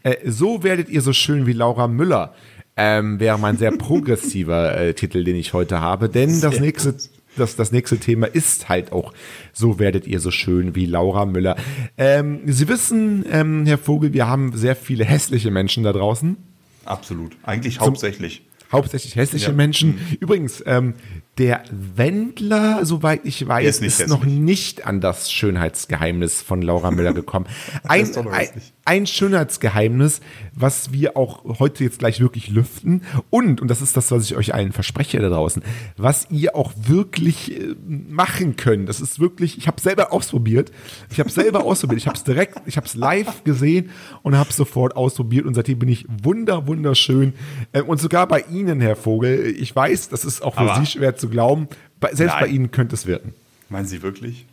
Äh, 0.02 0.16
so 0.26 0.62
werdet 0.62 0.90
ihr 0.90 1.00
so 1.00 1.12
schön 1.12 1.46
wie 1.46 1.54
Laura 1.54 1.88
Müller. 1.88 2.34
Ähm, 2.76 3.18
wäre 3.18 3.38
mein 3.38 3.56
sehr 3.56 3.72
progressiver 3.78 4.76
äh, 4.76 4.94
Titel, 4.94 5.24
den 5.24 5.36
ich 5.36 5.54
heute 5.54 5.80
habe, 5.80 6.08
denn 6.08 6.40
das 6.40 6.60
nächste 6.60 6.94
das, 7.36 7.56
das 7.56 7.72
nächste 7.72 7.98
Thema 7.98 8.26
ist 8.26 8.68
halt 8.68 8.92
auch, 8.92 9.12
so 9.52 9.78
werdet 9.78 10.06
ihr 10.06 10.20
so 10.20 10.30
schön 10.30 10.74
wie 10.74 10.86
Laura 10.86 11.26
Müller. 11.26 11.56
Ähm, 11.96 12.40
Sie 12.46 12.68
wissen, 12.68 13.24
ähm, 13.30 13.66
Herr 13.66 13.78
Vogel, 13.78 14.12
wir 14.12 14.28
haben 14.28 14.56
sehr 14.56 14.76
viele 14.76 15.04
hässliche 15.04 15.50
Menschen 15.50 15.84
da 15.84 15.92
draußen. 15.92 16.36
Absolut. 16.84 17.36
Eigentlich 17.42 17.80
hauptsächlich. 17.80 18.42
Zum, 18.60 18.72
hauptsächlich 18.72 19.16
hässliche 19.16 19.48
ja. 19.48 19.52
Menschen. 19.52 19.98
Übrigens, 20.20 20.62
ähm, 20.66 20.94
Der 21.38 21.62
Wendler, 21.70 22.84
soweit 22.84 23.20
ich 23.24 23.46
weiß, 23.46 23.64
ist 23.66 23.82
ist, 23.82 23.98
nicht 24.00 24.08
noch 24.10 24.24
hässlich. 24.24 24.38
nicht 24.40 24.86
an 24.86 25.00
das 25.00 25.32
Schönheitsgeheimnis 25.32 26.42
von 26.42 26.60
Laura 26.60 26.90
Müller 26.90 27.14
gekommen. 27.14 27.46
Ein, 27.88 28.02
ist 28.02 28.16
noch 28.16 28.26
ein, 28.30 28.48
ein 28.84 29.06
Schönheitsgeheimnis, 29.06 30.20
was 30.52 30.92
wir 30.92 31.16
auch 31.16 31.58
heute 31.58 31.84
jetzt 31.84 32.00
gleich 32.00 32.20
wirklich 32.20 32.48
lüften. 32.48 33.02
Und, 33.30 33.62
und 33.62 33.68
das 33.68 33.80
ist 33.80 33.96
das, 33.96 34.10
was 34.10 34.24
ich 34.24 34.36
euch 34.36 34.52
allen 34.52 34.72
verspreche 34.72 35.18
da 35.20 35.30
draußen, 35.30 35.62
was 35.96 36.26
ihr 36.30 36.56
auch 36.56 36.72
wirklich 36.76 37.58
äh, 37.58 37.74
machen 37.86 38.56
könnt. 38.56 38.88
Das 38.88 39.00
ist 39.00 39.18
wirklich, 39.18 39.56
ich 39.56 39.66
habe 39.66 39.80
selber 39.80 40.12
ausprobiert. 40.12 40.72
Ich 41.10 41.20
habe 41.20 41.30
selber 41.30 41.64
ausprobiert. 41.64 42.00
Ich 42.00 42.06
habe 42.06 42.18
es 42.18 42.24
direkt, 42.24 42.60
ich 42.66 42.76
habe 42.76 42.86
es 42.86 42.94
live 42.94 43.44
gesehen 43.44 43.90
und 44.22 44.36
habe 44.36 44.50
es 44.50 44.56
sofort 44.56 44.94
ausprobiert. 44.94 45.46
Und 45.46 45.54
seitdem 45.54 45.78
bin 45.78 45.88
ich 45.88 46.04
wunder, 46.22 46.66
wunderschön. 46.66 47.32
Ähm, 47.72 47.86
und 47.86 47.98
sogar 47.98 48.26
bei 48.28 48.44
Ihnen, 48.50 48.80
Herr 48.82 48.96
Vogel, 48.96 49.54
ich 49.58 49.74
weiß, 49.74 50.10
das 50.10 50.24
ist 50.26 50.42
auch 50.42 50.54
für 50.54 50.60
Aber- 50.60 50.80
Sie 50.80 50.86
schwer 50.86 51.16
zu 51.16 51.29
glauben. 51.30 51.68
Selbst 52.12 52.34
Nein. 52.34 52.40
bei 52.40 52.46
Ihnen 52.48 52.70
könnte 52.70 52.94
es 52.94 53.06
wirken. 53.06 53.34
Meinen 53.68 53.86
Sie 53.86 54.02
wirklich? 54.02 54.46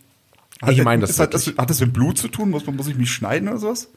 Ich 0.67 0.83
meine 0.83 1.01
das 1.01 1.11
Ist- 1.11 1.19
hat, 1.19 1.33
das 1.33 1.47
hat 1.57 1.69
das 1.69 1.79
mit 1.81 1.93
Blut 1.93 2.17
zu 2.17 2.27
tun? 2.29 2.49
Muss, 2.49 2.65
man, 2.65 2.75
muss 2.75 2.87
ich 2.87 2.95
mich 2.97 3.11
schneiden 3.11 3.47
oder 3.49 3.57
sowas? 3.57 3.89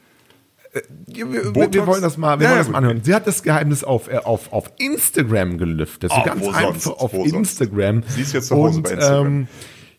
Wir, 1.07 1.31
wir, 1.33 1.55
wir 1.73 1.87
wollen 1.87 2.01
das 2.03 2.17
mal, 2.17 2.39
wir 2.39 2.45
Ja, 2.45 2.51
wollen 2.51 2.61
das 2.61 2.69
mal 2.69 2.79
anhören. 2.79 3.01
Sie 3.03 3.13
hat 3.15 3.27
das 3.27 3.43
Geheimnis 3.43 3.83
auf, 3.83 4.09
äh, 4.09 4.19
auf, 4.19 4.53
auf 4.53 4.71
Instagram 4.79 5.59
gelüftet. 5.59 6.11
So 6.13 6.17
Ah, 6.17 6.25
ganz 6.25 6.43
einfach 6.47 6.61
sonst? 6.81 6.87
auf 6.87 7.13
Wo 7.13 7.27
sonst? 7.27 7.61
Instagram. 7.61 8.03
Sie 8.07 8.21
ist 8.23 8.33
jetzt 8.35 8.49
zu 8.49 8.57
Hause 8.57 8.77
Und, 8.77 8.83
bei 8.85 8.91
Instagram. 8.93 9.27
Ähm, 9.27 9.49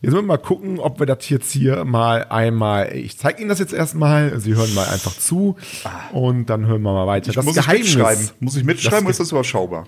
jetzt 0.01 0.13
wollen 0.13 0.23
wir 0.23 0.27
mal 0.27 0.37
gucken, 0.37 0.79
ob 0.79 0.99
wir 0.99 1.05
das 1.07 1.27
jetzt 1.27 1.51
hier 1.51 1.83
mal 1.83 2.23
einmal. 2.29 2.95
Ich 2.95 3.17
zeige 3.17 3.41
Ihnen 3.41 3.49
das 3.49 3.59
jetzt 3.59 3.73
erstmal. 3.73 4.39
Sie 4.39 4.55
hören 4.55 4.73
mal 4.73 4.87
einfach 4.87 5.17
zu. 5.17 5.57
Und 6.13 6.45
dann 6.45 6.65
hören 6.67 6.81
wir 6.83 6.93
mal 6.93 7.07
weiter. 7.07 7.31
Ich 7.31 7.35
muss 7.43 7.57
ich 7.57 7.67
mitschreiben. 7.67 8.29
Muss 8.39 8.55
ich 8.55 8.63
mitschreiben 8.63 8.95
Das- 8.99 9.03
oder 9.03 9.11
ist 9.11 9.19
das 9.19 9.31
überschaubar? 9.31 9.87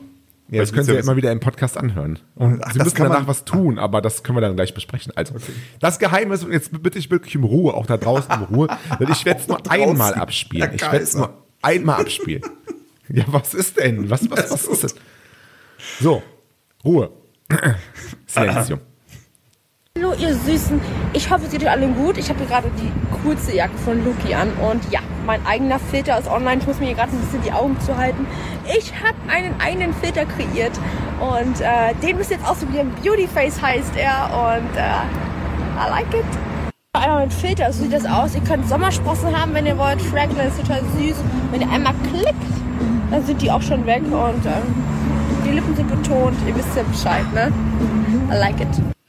Ja, 0.54 0.62
das 0.62 0.72
können 0.72 0.86
Sie 0.86 0.94
ja 0.94 1.00
immer 1.00 1.16
wieder 1.16 1.32
im 1.32 1.40
Podcast 1.40 1.78
anhören. 1.78 2.20
Und 2.36 2.62
Ach, 2.64 2.72
Sie 2.72 2.78
das 2.78 2.86
müssen 2.86 2.96
kann 2.98 3.06
danach 3.08 3.20
man- 3.22 3.28
was 3.28 3.44
tun, 3.46 3.80
aber 3.80 4.02
das 4.02 4.24
können 4.24 4.38
wir 4.38 4.42
dann 4.42 4.56
gleich 4.56 4.74
besprechen. 4.74 5.12
Also, 5.16 5.36
das 5.80 6.00
Geheimnis, 6.00 6.44
und 6.44 6.52
jetzt 6.52 6.82
bitte 6.84 7.00
ich 7.00 7.10
wirklich 7.10 7.36
um 7.38 7.44
Ruhe, 7.44 7.74
auch 7.74 7.86
da 7.88 7.98
draußen 7.98 8.32
um 8.34 8.44
Ruhe, 8.56 8.68
denn 9.00 9.10
ich 9.12 9.26
werde 9.26 9.40
es 9.42 9.48
nur 9.48 9.60
einmal 9.72 10.14
abspielen. 10.14 10.72
Ich 10.76 10.82
werde 10.82 10.98
es 11.00 11.16
nur 11.16 11.34
einmal 11.62 12.02
abspielen. 12.02 12.44
Ja, 13.10 13.24
was 13.28 13.54
ist 13.54 13.78
denn? 13.80 14.10
Was, 14.10 14.30
was, 14.30 14.52
was 14.52 14.66
ist 14.66 14.84
das? 14.84 14.96
So, 16.00 16.22
Ruhe. 16.86 17.10
Silenzium. 18.28 18.80
Hallo 19.98 20.14
ihr 20.20 20.34
Süßen, 20.34 20.80
ich 21.14 21.30
hoffe 21.30 21.46
es 21.46 21.52
geht 21.52 21.62
euch 21.64 21.70
allen 21.70 21.96
gut. 21.96 22.18
Ich 22.18 22.30
habe 22.30 22.40
hier 22.40 22.48
gerade 22.48 22.70
die 22.80 22.92
coolste 23.24 23.56
Jacke 23.56 23.78
von 23.78 24.04
Luki 24.04 24.34
an 24.34 24.50
und 24.54 24.82
ja, 24.92 25.02
mein 25.26 25.46
eigener 25.46 25.80
Filter 25.80 26.18
ist 26.20 26.30
online. 26.30 26.62
Ich 26.62 26.68
muss 26.68 26.80
mir 26.80 26.94
gerade 26.94 27.12
ein 27.12 27.20
bisschen 27.20 27.42
die 27.42 27.52
Augen 27.52 27.80
zuhalten. 27.82 28.26
Ich 28.78 28.94
habe 28.96 29.16
einen 29.28 29.60
eigenen 29.60 29.94
Filter 29.94 30.26
kreiert 30.26 30.80
und 31.20 31.62
äh, 31.62 31.94
den 32.02 32.18
müsst 32.18 32.32
ihr 32.32 32.38
jetzt 32.38 32.50
ausprobieren. 32.50 32.92
Beautyface 33.02 33.62
heißt 33.62 33.96
er 33.96 34.58
und 34.58 34.78
äh, 34.78 34.82
I 35.76 35.90
like 35.90 36.14
it. 36.14 36.26
Einmal 36.96 37.24
mit 37.24 37.34
Filter, 37.34 37.72
so 37.74 37.84
sieht 37.84 37.94
das 37.94 38.06
aus. 38.06 38.36
Ihr 38.36 38.42
könnt 38.42 38.68
Sommersprossen 38.68 39.40
haben, 39.40 39.54
wenn 39.54 39.66
ihr 39.66 39.78
wollt. 39.78 40.02
Fraggle 40.02 40.44
ist 40.44 40.60
total 40.60 40.82
süß. 40.98 41.16
Wenn 41.52 41.62
ihr 41.62 41.70
einmal 41.70 41.96
klickt, 42.12 42.36
dann 43.10 43.26
sind 43.26 43.42
die 43.42 43.50
auch 43.50 43.62
schon 43.62 43.86
weg 43.86 44.04
und 44.04 44.46
ähm, 44.46 44.84
die 45.46 45.52
Lippen 45.52 45.76
sind 45.76 45.90
betont. 45.90 46.38
Ihr 46.48 46.56
wisst 46.56 46.76
ja 46.76 46.84
Bescheid, 46.84 47.26
ne? 47.34 47.52
I 48.32 48.38
like 48.38 48.62
it. 48.62 49.03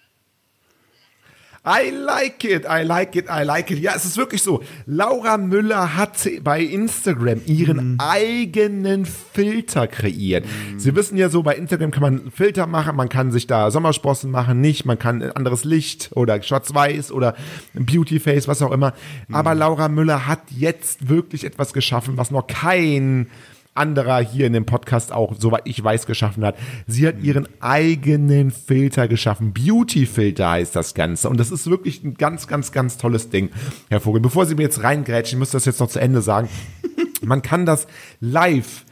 I 1.67 1.89
like 1.89 2.45
it, 2.45 2.67
I 2.67 2.83
like 2.83 3.17
it, 3.17 3.27
I 3.31 3.43
like 3.43 3.71
it. 3.71 3.79
Ja, 3.79 3.95
es 3.97 4.05
ist 4.05 4.19
wirklich 4.19 4.43
so. 4.43 4.63
Laura 4.85 5.39
Müller 5.39 5.97
hat 5.97 6.29
bei 6.43 6.61
Instagram 6.61 7.41
ihren 7.47 7.99
eigenen 7.99 9.07
Filter 9.07 9.87
kreiert. 9.87 10.45
Sie 10.77 10.95
wissen 10.95 11.17
ja 11.17 11.31
so, 11.31 11.43
bei 11.43 11.55
Instagram 11.55 11.91
kann 11.91 12.03
man 12.03 12.31
Filter 12.31 12.67
machen, 12.67 12.97
man 12.97 13.09
kann 13.09 13.33
sich 13.33 13.47
da 13.47 13.71
Sommersprossen 13.71 14.31
machen, 14.31 14.61
nicht, 14.61 14.85
man 14.85 14.99
kann 14.99 15.23
ein 15.23 15.33
anderes 15.33 15.65
Licht 15.65 16.11
oder 16.15 16.43
schwarz-weiß 16.43 17.11
oder 17.13 17.35
Beautyface, 17.73 18.47
was 18.47 18.61
auch 18.61 18.73
immer. 18.73 18.93
Aber 19.33 19.55
Laura 19.55 19.89
Müller 19.89 20.27
hat 20.27 20.43
jetzt 20.51 21.09
wirklich 21.09 21.45
etwas 21.45 21.73
geschaffen, 21.73 22.19
was 22.19 22.31
noch 22.31 22.47
kein 22.47 23.29
anderer 23.75 24.21
hier 24.21 24.47
in 24.47 24.53
dem 24.53 24.67
Podcast 24.67 25.13
auch, 25.13 25.35
soweit 25.39 25.63
ich 25.65 25.83
weiß, 25.83 26.07
geschaffen 26.07 26.45
hat. 26.45 26.57
Sie 26.87 27.07
hat 27.07 27.21
ihren 27.23 27.49
eigenen 27.61 28.51
Filter 28.51 29.09
geschaffen. 29.09 29.53
Beauty-Filter 29.53 30.51
heißt 30.51 30.77
das 30.77 30.95
Ganze. 30.95 31.29
Und 31.29 31.39
das 31.39 31.51
ist 31.51 31.69
wirklich 31.69 32.03
ein 32.05 32.15
ganz, 32.15 32.47
ganz, 32.47 32.73
ganz 32.73 32.97
tolles 32.97 33.31
Ding, 33.31 33.51
Herr 33.91 34.01
Vogel. 34.01 34.21
Bevor 34.21 34.47
Sie 34.47 34.55
mir 34.55 34.63
jetzt 34.63 34.83
reingrätschen, 34.83 35.37
ich 35.37 35.41
muss 35.41 35.51
das 35.51 35.65
jetzt 35.65 35.81
noch 35.81 35.89
zu 35.89 36.01
Ende 36.01 36.23
sagen. 36.23 36.49
Man 37.23 37.43
kann 37.43 37.67
das 37.67 37.87
live 38.21 38.85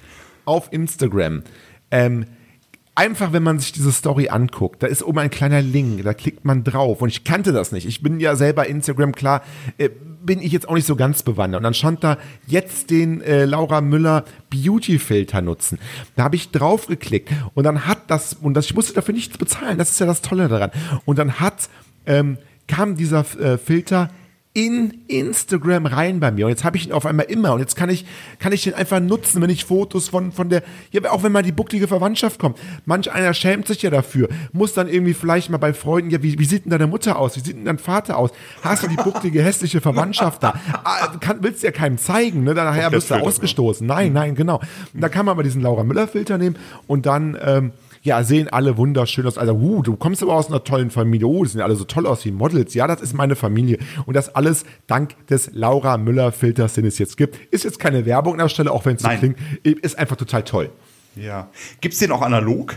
auf 0.45 0.73
Instagram 0.73 1.43
ähm, 1.91 2.27
Einfach, 2.95 3.33
wenn 3.33 3.43
man 3.43 3.59
sich 3.59 3.73
diese 3.73 3.91
Story 3.91 4.29
anguckt, 4.29 4.83
da 4.83 4.87
ist 4.87 5.03
oben 5.03 5.19
ein 5.19 5.31
kleiner 5.31 5.63
Link, 5.63 6.05
da 6.05 6.13
klickt 6.13 6.45
man 6.45 6.63
drauf. 6.63 7.01
Und 7.01 7.09
ich 7.09 7.25
kannte 7.25 7.53
das 7.53 7.73
nicht. 7.73 7.87
Ich 7.87 8.03
bin 8.03 8.21
ja 8.21 8.37
selber 8.37 8.67
Instagram, 8.67 9.13
klar, 9.13 9.43
äh, 9.79 9.89
bin 10.25 10.41
ich 10.41 10.53
jetzt 10.53 10.69
auch 10.69 10.75
nicht 10.75 10.87
so 10.87 10.95
ganz 10.95 11.23
bewandert. 11.23 11.61
Und 11.61 11.65
dann 11.65 11.75
stand 11.75 12.05
da 12.05 12.19
jetzt 12.47 12.91
den 12.91 13.23
äh, 13.23 13.47
Laura 13.47 13.81
Müller 13.81 14.25
Beauty-Filter 14.51 15.41
nutzen. 15.41 15.79
Da 16.17 16.25
habe 16.25 16.37
ich 16.37 16.51
drauf 16.51 16.87
geklickt 16.87 17.31
und 17.55 17.65
dann 17.65 17.87
hat 17.87 18.11
das, 18.11 18.35
und 18.35 18.55
das, 18.55 18.67
ich 18.67 18.75
musste 18.75 18.93
dafür 18.93 19.15
nichts 19.15 19.39
bezahlen, 19.39 19.79
das 19.79 19.91
ist 19.91 20.01
ja 20.01 20.07
das 20.07 20.21
Tolle 20.21 20.49
daran. 20.49 20.71
Und 21.07 21.19
dann 21.19 21.41
hat, 21.41 21.71
ähm, 22.07 22.37
kam 22.69 22.97
dieser 22.97 23.21
äh, 23.41 23.57
Filter 23.57 24.11
in 24.55 25.05
Instagram 25.09 25.87
rein 25.87 26.21
bei 26.21 26.31
mir. 26.31 26.45
Und 26.45 26.51
jetzt 26.51 26.65
habe 26.65 26.77
ich 26.77 26.87
ihn 26.87 26.93
auf 26.93 27.07
einmal 27.07 27.27
immer. 27.27 27.55
Und 27.55 27.61
jetzt 27.61 27.75
kann 27.75 27.89
ich, 27.89 28.05
kann 28.39 28.53
ich 28.53 28.65
den 28.65 28.75
einfach 28.75 29.01
nutzen, 29.01 29.41
wenn 29.41 29.49
ich 29.49 29.65
Fotos 29.65 30.11
von, 30.11 30.31
von 30.31 30.51
der, 30.51 30.63
ja, 30.91 31.11
auch 31.11 31.23
wenn 31.23 31.33
mal 31.33 31.43
die 31.43 31.53
bucklige 31.53 31.89
Verwandtschaft 31.89 32.39
kommt. 32.39 32.59
Manch 32.85 33.11
einer 33.11 33.33
schämt 33.33 33.67
sich 33.67 33.81
ja 33.81 33.89
dafür. 33.89 34.29
Muss 34.53 34.75
dann 34.75 34.89
irgendwie 34.89 35.15
vielleicht 35.15 35.49
mal 35.49 35.57
bei 35.57 35.73
Freunden, 35.73 36.11
ja, 36.11 36.23
wie, 36.23 36.39
wie 36.39 36.45
sieht 36.45 36.65
denn 36.65 36.71
deine 36.71 36.87
Mutter 36.87 37.19
aus? 37.19 37.37
Wie 37.37 37.41
sieht 37.41 37.57
denn 37.57 37.65
dein 37.65 37.79
Vater 37.79 38.19
aus? 38.19 38.31
Hast 38.63 38.83
du 38.83 38.89
die 38.89 38.97
bucklige, 38.97 39.43
hässliche 39.43 39.81
Verwandtschaft 39.81 40.43
da? 40.43 40.55
Ah, 40.85 41.17
kann, 41.19 41.39
willst 41.41 41.63
du 41.63 41.69
ja 41.69 41.73
keinem 41.73 41.97
zeigen, 41.97 42.45
ne? 42.45 42.55
Der 42.55 42.67
wirst 42.93 43.11
du 43.11 43.15
Filter, 43.15 43.27
ausgestoßen. 43.27 43.87
Nein, 43.87 44.13
nein, 44.13 44.35
genau. 44.35 44.61
Und 44.93 45.01
da 45.01 45.09
kann 45.09 45.25
man 45.25 45.37
mal 45.37 45.43
diesen 45.43 45.63
Laura 45.63 45.83
Müller-Filter 45.83 46.37
nehmen 46.37 46.57
und 46.87 47.07
dann, 47.07 47.39
ähm, 47.43 47.73
ja, 48.05 48.25
sehen 48.25 48.49
alle 48.49 48.77
wunderschön 48.77 49.27
aus. 49.27 49.39
Also, 49.39 49.55
uh, 49.55 49.83
du 49.83 49.95
kommst 49.97 50.23
aber 50.23 50.35
aus 50.35 50.49
einer 50.49 50.65
tollen 50.65 50.91
Familie. 50.91 51.27
Oh, 51.29 51.45
die 51.45 51.51
sehen 51.51 51.61
alle 51.61 51.77
so 51.77 51.85
toll 51.85 52.07
aus 52.07 52.25
wie 52.25 52.33
Models. 52.33 52.75
Ja, 52.75 52.89
das 52.89 53.01
ist 53.01 53.15
meine 53.15 53.37
Familie. 53.37 53.79
Und 54.07 54.15
das 54.15 54.35
alles 54.35 54.65
dank 54.89 55.15
des 55.29 55.51
Laura 55.53 55.97
Müller-Filters, 55.99 56.75
den 56.75 56.85
es 56.85 56.99
jetzt 56.99 57.17
gibt. 57.17 57.39
Ist 57.53 57.63
jetzt 57.65 57.79
keine 57.79 58.05
Werbung 58.05 58.35
an 58.35 58.39
der 58.41 58.49
Stelle, 58.49 58.73
auch 58.73 58.85
wenn 58.85 58.97
es 58.97 59.03
so 59.03 59.09
klingt. 59.09 59.39
Ist 59.63 59.99
einfach 59.99 60.17
total 60.17 60.43
toll. 60.43 60.71
Ja. 61.15 61.49
Gibt 61.81 61.95
es 61.95 62.01
den 62.01 62.11
auch 62.11 62.23
analog? 62.23 62.77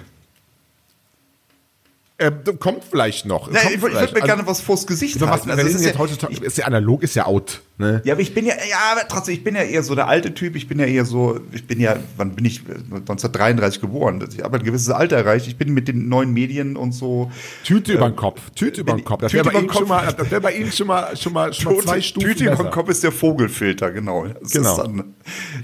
Äh, 2.18 2.32
kommt 2.60 2.84
vielleicht 2.84 3.26
noch. 3.26 3.50
Nein, 3.52 3.62
kommt 3.62 3.76
ich, 3.76 3.82
würde 3.82 3.96
mir 3.96 4.02
Also, 4.02 4.16
gerne 4.22 4.48
was 4.48 4.62
vors 4.62 4.88
Gesicht 4.88 5.20
was, 5.20 5.30
halten. 5.30 5.50
also 5.52 5.66
ist 5.68 5.84
ja- 5.84 5.98
heutzutage, 5.98 6.36
ist 6.46 6.58
ja 6.58 6.66
analog, 6.66 7.04
ist 7.04 7.16
ja 7.16 7.26
out. 7.26 7.62
Ne? 7.78 8.02
Ja, 8.06 8.14
aber 8.14 8.22
ich 8.22 8.34
bin 8.34 8.46
ja, 8.46 8.54
ja, 8.70 8.78
aber 8.94 9.06
trotzdem, 9.08 9.34
ich 9.34 9.44
bin 9.44 9.54
ja 9.54 9.62
eher 9.64 9.84
so 9.84 9.96
der 9.96 10.08
alte 10.08 10.34
Typ. 10.34 10.56
Ich 10.56 10.68
bin 10.70 10.80
ja 10.80 10.86
eher 10.86 11.04
so, 11.04 11.42
ich 11.52 11.68
bin 11.68 11.82
ja, 11.82 11.98
wann 12.16 12.32
bin 12.34 12.46
ich? 12.46 12.62
1933 12.62 13.82
geboren. 13.82 14.26
Ich 14.34 14.42
habe 14.42 14.58
ein 14.60 14.64
gewisses 14.64 14.90
Alter 14.92 15.18
erreicht. 15.18 15.46
Ich 15.48 15.58
bin 15.58 15.74
mit 15.74 15.90
den 15.90 16.08
neuen 16.08 16.32
Medien 16.32 16.78
und 16.78 16.94
so. 16.94 17.30
Tüte 17.66 17.92
über 17.94 18.10
den 18.10 18.16
Kopf. 18.16 18.40
Tüte 18.52 18.80
über 18.82 18.94
den 18.94 19.04
Kopf. 19.04 19.20
Das 19.22 19.34
wäre 19.34 19.44
Tüte 19.44 19.54
bei, 19.56 19.60
Ihnen 19.62 19.70
schon 19.74 19.80
Kopf. 19.88 19.90
mal- 19.90 20.14
das 20.14 20.32
wär 20.32 20.40
bei 20.40 20.54
Ihnen 20.54 20.72
schon 20.72 20.88
mal, 20.88 21.18
schon 21.18 21.34
mal, 21.34 21.52
schon 21.54 21.74
mal 21.76 21.82
zwei 21.84 22.00
Stufen 22.02 22.30
Tüte 22.30 22.46
über 22.46 22.56
dem 22.56 22.72
Kopf 22.72 22.88
ist 22.90 23.04
der 23.04 23.12
Vogelfilter, 23.12 23.92
genau. 23.92 24.26
Das 24.28 24.52
Genau. 24.52 24.78
Dann, 24.82 25.14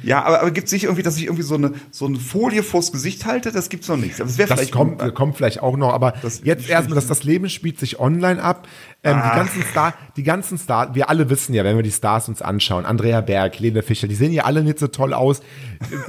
ja, 0.04 0.22
aber, 0.24 0.42
aber 0.42 0.52
gibt 0.52 0.68
es 0.68 0.74
nicht 0.74 0.84
irgendwie, 0.84 1.04
dass 1.04 1.16
ich 1.16 1.24
irgendwie 1.24 1.44
so 1.44 1.56
eine, 1.56 1.72
so 1.92 2.08
eine 2.08 2.20
Folie 2.20 2.64
vors 2.64 2.92
Gesicht 2.92 3.26
halte? 3.26 3.54
Das 3.54 3.70
gibt's 3.70 3.88
noch 3.88 3.96
nicht. 3.96 4.16
Aber 4.16 4.26
Das, 4.26 4.36
Das 4.36 4.48
vielleicht 4.58 4.74
kommt, 4.74 5.16
kommt 5.16 5.38
vielleicht 5.38 5.62
auch 5.62 5.78
noch, 5.78 5.94
aber 5.94 6.14
Das- 6.22 6.42
jetzt 6.44 6.68
erstmal, 6.70 6.96
dass 6.96 7.08
das 7.08 7.24
Leben 7.24 7.48
spielt 7.50 7.80
sich 7.80 8.00
online 8.02 8.44
ab. 8.44 8.68
Ähm, 9.04 9.20
die 9.26 9.36
ganzen 9.36 9.64
Star, 9.64 9.94
die 10.16 10.24
ganzen 10.24 10.58
Star, 10.60 10.94
wir 10.94 11.10
alle 11.10 11.30
wissen 11.32 11.56
ja, 11.56 11.64
wenn 11.64 11.76
wir 11.76 11.82
die 11.82 11.90
Stars 11.92 12.30
uns 12.30 12.44
anschauen, 12.44 12.86
Andrea 12.86 13.22
Berg, 13.22 13.58
Lene 13.60 13.82
Fischer, 13.82 14.08
die 14.08 14.14
sehen 14.14 14.32
ja 14.32 14.44
alle 14.44 14.64
nicht 14.64 14.78
so 14.78 14.88
toll 14.88 15.16
aus. 15.16 15.42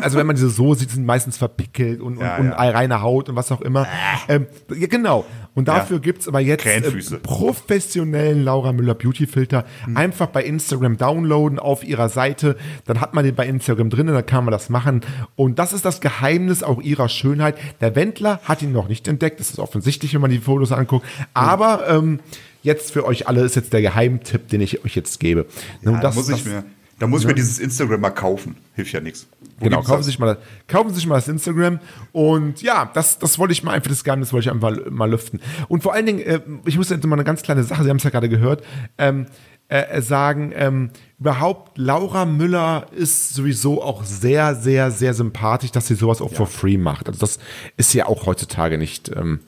Also 0.02 0.18
wenn 0.18 0.26
man 0.26 0.36
diese 0.36 0.50
so 0.50 0.74
sieht, 0.74 0.90
sind 0.90 1.06
meistens 1.06 1.38
verpickelt 1.38 2.02
und, 2.02 2.20
Ja, 2.20 2.36
und, 2.36 2.46
und 2.46 2.50
ja. 2.50 2.56
reine 2.70 3.00
Haut 3.00 3.30
und 3.30 3.36
was 3.36 3.50
auch 3.50 3.62
immer. 3.62 3.86
Ähm, 4.28 4.46
ja, 4.76 4.88
genau. 4.88 5.24
Und 5.54 5.68
dafür 5.68 5.96
Ja. 5.96 6.02
gibt's 6.02 6.28
aber 6.28 6.40
jetzt 6.40 6.66
äh, 6.66 6.82
professionellen 7.22 8.44
Laura 8.44 8.72
Müller 8.72 8.94
Beauty 8.94 9.26
Filter. 9.26 9.64
Hm. 9.84 9.96
Einfach 9.96 10.26
bei 10.26 10.42
Instagram 10.44 10.98
downloaden 10.98 11.58
auf 11.58 11.84
ihrer 11.84 12.08
Seite. 12.10 12.56
Dann 12.84 13.00
hat 13.00 13.14
man 13.14 13.24
den 13.24 13.34
bei 13.34 13.46
Instagram 13.46 13.88
drin, 13.88 14.06
dann 14.06 14.26
kann 14.26 14.44
man 14.44 14.52
das 14.52 14.68
machen. 14.68 15.00
Und 15.34 15.58
das 15.58 15.72
ist 15.72 15.84
das 15.86 16.00
Geheimnis 16.02 16.62
auch 16.62 16.80
ihrer 16.82 17.08
Schönheit. 17.08 17.56
Der 17.80 17.94
Wendler 17.96 18.40
hat 18.44 18.60
ihn 18.60 18.72
noch 18.72 18.88
nicht 18.88 19.08
entdeckt. 19.08 19.40
Das 19.40 19.50
ist 19.50 19.58
offensichtlich, 19.58 20.12
wenn 20.14 20.20
man 20.20 20.30
die 20.30 20.38
Fotos 20.38 20.72
anguckt. 20.72 21.06
Aber 21.34 21.88
ähm, 21.88 22.20
jetzt 22.62 22.92
für 22.92 23.04
euch 23.04 23.28
alle 23.28 23.42
ist 23.42 23.56
jetzt 23.56 23.72
der 23.72 23.82
Geheimtipp, 23.82 24.48
den 24.48 24.60
ich 24.60 24.84
euch 24.84 24.94
jetzt 24.96 25.20
gebe. 25.20 25.46
Ja, 25.82 25.90
Und 25.90 26.02
da 26.02 26.10
muss 26.12 26.28
ich 26.28 26.44
mir, 26.44 26.64
da 26.98 27.06
muss 27.06 27.22
ich 27.22 27.26
mir 27.26 27.34
dieses 27.34 27.58
Instagram 27.58 28.00
mal 28.00 28.10
kaufen. 28.10 28.56
Hilft 28.74 28.92
ja 28.92 29.00
nichts. 29.00 29.26
Wo 29.58 29.64
Genau, 29.64 29.78
kaufen 29.78 29.98
das? 29.98 30.06
Sie, 30.06 30.10
sich 30.12 30.18
mal, 30.18 30.38
kaufen 30.68 30.88
Sie 30.90 30.94
sich 30.96 31.06
mal 31.06 31.16
das 31.16 31.28
Instagram. 31.28 31.80
Und 32.12 32.62
ja, 32.62 32.90
das, 32.94 33.18
das 33.18 33.38
wollte 33.38 33.52
ich 33.52 33.62
mal 33.62 33.72
einfach, 33.72 33.90
das 33.90 34.04
Geheimnis 34.04 34.32
wollte 34.32 34.48
ich 34.48 34.52
einfach 34.52 34.72
mal 34.90 35.10
lüften. 35.10 35.40
Und 35.68 35.82
vor 35.82 35.94
allen 35.94 36.06
Dingen, 36.06 36.20
äh, 36.20 36.40
ich 36.64 36.76
muss 36.76 36.88
jetzt 36.90 37.04
mal 37.04 37.16
eine 37.16 37.24
ganz 37.24 37.42
kleine 37.42 37.64
Sache, 37.64 37.82
Sie 37.84 37.90
haben 37.90 37.96
es 37.98 38.04
ja 38.04 38.10
gerade 38.10 38.28
gehört, 38.28 38.62
ähm, 38.98 39.26
äh, 39.68 40.02
sagen, 40.02 40.52
ähm, 40.54 40.90
überhaupt 41.18 41.78
Laura 41.78 42.26
Müller 42.26 42.86
ist 42.94 43.32
sowieso 43.32 43.82
auch 43.82 44.04
sehr, 44.04 44.54
sehr, 44.54 44.90
sehr 44.90 45.14
sympathisch, 45.14 45.70
dass 45.72 45.86
sie 45.86 45.94
sowas 45.94 46.20
auch 46.20 46.30
for 46.32 46.46
free 46.46 46.76
macht. 46.76 47.08
Also 47.08 47.18
das 47.20 47.38
ist 47.78 47.94
ja 47.94 48.06
auch 48.06 48.26
heutzutage 48.26 48.76
nicht, 48.76 49.10
ähm, 49.16 49.40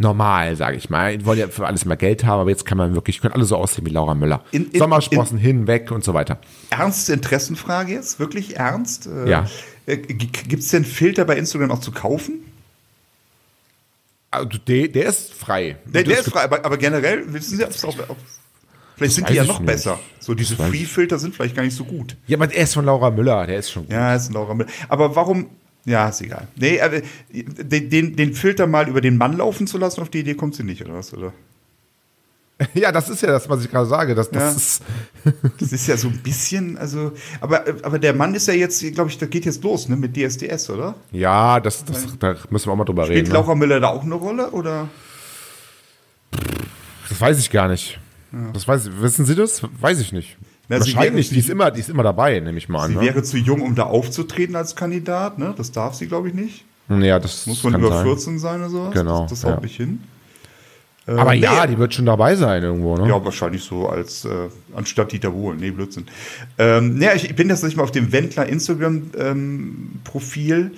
normal, 0.00 0.56
sage 0.56 0.76
ich 0.76 0.90
mal. 0.90 1.16
Die 1.18 1.24
wollen 1.24 1.38
ja 1.38 1.48
für 1.48 1.66
alles 1.66 1.84
mal 1.84 1.96
Geld 1.96 2.24
haben, 2.24 2.40
aber 2.40 2.50
jetzt 2.50 2.64
kann 2.66 2.78
man 2.78 2.94
wirklich, 2.94 3.20
können 3.20 3.34
alle 3.34 3.44
so 3.44 3.56
aussehen 3.56 3.86
wie 3.86 3.90
Laura 3.90 4.14
Müller. 4.14 4.42
In- 4.50 4.70
in- 4.70 4.78
Sommersprossen 4.78 5.38
hin, 5.38 5.66
weg 5.66 5.90
und 5.92 6.02
so 6.02 6.14
weiter. 6.14 6.38
Ernste 6.70 7.12
Interessenfrage 7.12 7.92
jetzt? 7.92 8.18
Wirklich 8.18 8.56
ernst? 8.56 9.06
Äh, 9.06 9.28
Ja. 9.30 9.46
Gibt 9.86 10.62
es 10.62 10.68
denn 10.68 10.84
Filter 10.84 11.24
bei 11.24 11.36
Instagram 11.36 11.70
auch 11.72 11.80
zu 11.80 11.90
kaufen? 11.92 12.44
Also 14.30 14.58
der, 14.66 14.88
der 14.88 15.06
ist 15.06 15.34
frei. 15.34 15.76
Der, 15.86 16.04
der 16.04 16.20
ist 16.20 16.30
frei, 16.30 16.42
aber, 16.44 16.64
aber 16.64 16.76
generell 16.76 17.32
wissen 17.32 17.56
Sie, 17.58 17.64
auch, 17.64 17.94
ob, 18.08 18.16
vielleicht 18.96 19.14
sind 19.16 19.28
die 19.28 19.34
ja 19.34 19.42
ich 19.42 19.48
noch 19.48 19.58
nicht. 19.58 19.66
besser. 19.66 19.98
So 20.20 20.34
diese 20.34 20.54
ich. 20.54 20.60
Free-Filter 20.60 21.18
sind 21.18 21.34
vielleicht 21.34 21.56
gar 21.56 21.64
nicht 21.64 21.74
so 21.76 21.84
gut. 21.84 22.16
Ja, 22.28 22.36
aber 22.38 22.52
er 22.52 22.62
ist 22.62 22.74
von 22.74 22.84
Laura 22.84 23.10
Müller, 23.10 23.46
der 23.48 23.58
ist 23.58 23.72
schon 23.72 23.84
gut. 23.86 23.92
Ja, 23.92 24.14
ist 24.14 24.30
ein 24.30 24.34
Laura 24.34 24.54
Müller. 24.54 24.70
Aber 24.88 25.16
warum? 25.16 25.50
Ja, 25.86 26.08
ist 26.08 26.20
egal. 26.20 26.46
Nee, 26.56 26.80
aber 26.80 27.00
den, 27.32 27.88
den, 27.90 28.16
den 28.16 28.34
Filter 28.34 28.66
mal 28.66 28.88
über 28.88 29.00
den 29.00 29.16
Mann 29.16 29.36
laufen 29.36 29.66
zu 29.66 29.78
lassen, 29.78 30.00
auf 30.02 30.10
die 30.10 30.20
Idee 30.20 30.34
kommt 30.34 30.54
sie 30.54 30.62
nicht, 30.62 30.82
oder 30.84 30.94
was? 30.94 31.12
Oder? 31.14 31.32
Ja, 32.74 32.92
das 32.92 33.08
ist 33.08 33.22
ja 33.22 33.28
das, 33.30 33.48
was 33.48 33.64
ich 33.64 33.70
gerade 33.70 33.86
sage. 33.86 34.14
Das, 34.14 34.30
das 34.30 34.42
Ja. 34.42 34.50
ist, 34.50 34.82
Das 35.58 35.72
ist 35.72 35.86
ja 35.86 35.96
so 35.96 36.08
ein 36.08 36.18
bisschen, 36.18 36.76
also, 36.76 37.12
aber, 37.40 37.64
aber 37.82 37.98
der 37.98 38.12
Mann 38.12 38.34
ist 38.34 38.46
ja 38.48 38.52
jetzt, 38.52 38.82
glaube 38.92 39.08
ich, 39.08 39.16
da 39.16 39.24
geht 39.24 39.46
jetzt 39.46 39.64
los, 39.64 39.88
ne, 39.88 39.96
mit 39.96 40.14
DSDS, 40.14 40.68
oder? 40.68 40.94
ja, 41.10 41.58
das, 41.60 41.82
das, 41.86 42.18
da 42.18 42.36
müssen 42.50 42.66
wir 42.68 42.72
auch 42.72 42.76
mal 42.76 42.84
drüber 42.84 43.04
Spielt 43.04 43.18
reden. 43.20 43.28
Ne? 43.28 43.34
Laura 43.34 43.54
Müller 43.54 43.80
da 43.80 43.88
auch 43.88 44.02
eine 44.02 44.14
Rolle, 44.14 44.50
oder? 44.50 44.88
Das 47.08 47.18
weiß 47.20 47.38
ich 47.38 47.50
gar 47.50 47.68
nicht. 47.68 47.98
Das 48.52 48.68
weiß, 48.68 48.90
wissen 49.00 49.24
Sie 49.24 49.34
das? 49.34 49.62
Weiß 49.80 49.98
ich 49.98 50.12
nicht. 50.12 50.36
Na, 50.70 50.78
Wahrscheinlich, 50.78 51.26
wäre- 51.30 51.34
die 51.34 51.40
ist, 51.40 51.50
immer, 51.50 51.70
die 51.72 51.80
ist 51.80 51.90
immer 51.90 52.04
dabei, 52.04 52.38
nehme 52.40 52.56
ich 52.56 52.68
mal 52.68 52.84
an. 52.84 52.90
Sie 52.92 52.96
Ne? 52.96 53.02
wäre 53.02 53.22
zu 53.24 53.36
jung, 53.36 53.60
um 53.60 53.74
da 53.74 53.82
aufzutreten 53.84 54.54
als 54.54 54.76
Kandidat, 54.76 55.36
ne? 55.38 55.52
Das 55.56 55.72
darf 55.72 55.94
sie, 55.94 56.06
glaube 56.06 56.28
ich, 56.28 56.34
nicht. 56.34 56.64
Ja, 56.88 57.18
das 57.18 57.46
Muss 57.46 57.62
man 57.64 57.74
über 57.74 57.88
sein. 57.92 58.04
14 58.04 58.38
sein 58.38 58.60
oder 58.60 58.70
sowas? 58.70 58.94
Genau, 58.94 59.22
Das, 59.22 59.30
das 59.30 59.44
haut 59.44 59.56
ja. 59.56 59.60
nicht 59.62 59.76
hin. 59.76 60.00
Aber 61.06 61.34
Äh, 61.34 61.38
ja, 61.38 61.64
nee. 61.66 61.72
die 61.72 61.78
wird 61.78 61.92
schon 61.94 62.06
dabei 62.06 62.36
sein 62.36 62.62
irgendwo, 62.62 62.96
ne? 62.96 63.08
Ja, 63.08 63.24
wahrscheinlich 63.24 63.64
so 63.64 63.88
als 63.88 64.24
äh, 64.24 64.28
anstatt 64.76 65.10
Dieter 65.10 65.30
Bohlen. 65.30 65.58
Nee, 65.58 65.72
Blödsinn. 65.72 66.06
Ähm, 66.58 66.94
nee, 66.98 67.08
ich 67.16 67.34
bin 67.34 67.48
jetzt 67.48 67.64
nicht 67.64 67.76
mal 67.76 67.82
auf 67.82 67.90
dem 67.90 68.12
Wendler 68.12 68.46
Instagram-Profil. 68.46 70.56
Ähm, 70.56 70.70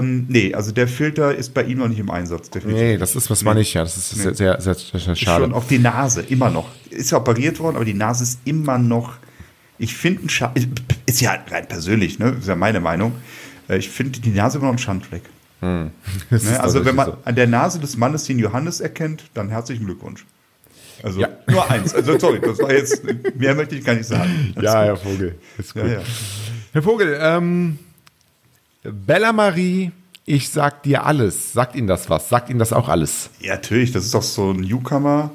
nee, 0.00 0.54
also 0.54 0.72
der 0.72 0.86
Filter 0.88 1.34
ist 1.34 1.52
bei 1.54 1.62
ihm 1.64 1.78
noch 1.78 1.88
nicht 1.88 1.98
im 1.98 2.10
Einsatz. 2.10 2.50
definitiv. 2.50 2.82
Nee, 2.82 2.96
das 2.98 3.16
ist 3.16 3.30
was 3.30 3.42
man 3.42 3.56
nicht, 3.56 3.74
ja. 3.74 3.82
Das 3.82 3.96
ist 3.96 4.10
sehr, 4.10 4.34
sehr, 4.34 4.60
sehr, 4.60 4.74
sehr, 4.74 5.00
sehr 5.00 5.12
Ist 5.14 5.20
schade. 5.20 5.44
schon 5.44 5.54
auch 5.54 5.64
die 5.64 5.78
Nase, 5.78 6.22
immer 6.22 6.50
noch. 6.50 6.68
Ist 6.90 7.10
ja 7.10 7.18
operiert 7.18 7.58
worden, 7.60 7.76
aber 7.76 7.84
die 7.84 7.94
Nase 7.94 8.24
ist 8.24 8.38
immer 8.44 8.78
noch. 8.78 9.14
Ich 9.78 9.96
finde 9.96 10.22
ist 11.06 11.20
ja 11.20 11.38
rein 11.50 11.66
persönlich, 11.66 12.18
ne? 12.18 12.36
Ist 12.38 12.48
ja 12.48 12.56
meine 12.56 12.80
Meinung. 12.80 13.12
Äh, 13.68 13.78
Ich 13.78 13.88
finde 13.88 14.20
die 14.20 14.30
Nase 14.30 14.58
immer 14.58 14.66
noch 14.68 14.74
ein 14.74 14.78
Schandfleck. 14.78 15.22
Das 16.30 16.44
Ne? 16.44 16.60
Also 16.60 16.84
wenn 16.84 16.94
man 16.94 17.06
tatsächlich 17.06 17.26
an 17.28 17.34
der 17.34 17.46
Nase 17.46 17.78
des 17.80 17.96
Mannes 17.96 18.24
den 18.24 18.38
Johannes 18.38 18.80
erkennt, 18.80 19.24
dann 19.34 19.48
herzlichen 19.50 19.84
Glückwunsch. 19.86 20.24
Also 21.02 21.20
Ja. 21.20 21.28
nur 21.48 21.70
eins. 21.70 21.94
Also 21.94 22.18
sorry, 22.18 22.40
das 22.40 22.58
war 22.58 22.72
jetzt, 22.72 23.02
mehr 23.38 23.54
möchte 23.54 23.74
ich 23.76 23.84
gar 23.84 23.94
nicht 23.94 24.06
sagen. 24.06 24.52
so. 24.54 24.60
Ja, 24.62 24.84
Herr 24.84 24.96
Vogel. 24.96 25.34
Ist 25.58 25.74
gut. 25.74 25.82
Ja, 25.84 25.88
ja. 25.88 26.00
Herr 26.72 26.82
Vogel, 26.82 27.18
ähm, 27.20 27.78
Bella 28.82 29.32
Marie, 29.32 29.92
ich 30.24 30.48
sag 30.48 30.82
dir 30.84 31.04
alles. 31.04 31.52
Sagt 31.52 31.76
Ihnen 31.76 31.86
das 31.86 32.08
was? 32.08 32.28
Sagt 32.28 32.48
Ihnen 32.48 32.58
das 32.58 32.72
auch 32.72 32.88
alles? 32.88 33.30
ja, 33.40 33.54
natürlich, 33.54 33.92
das 33.92 34.04
ist 34.04 34.14
doch 34.14 34.22
so 34.22 34.52
ein 34.52 34.60
Newcomer. 34.60 35.30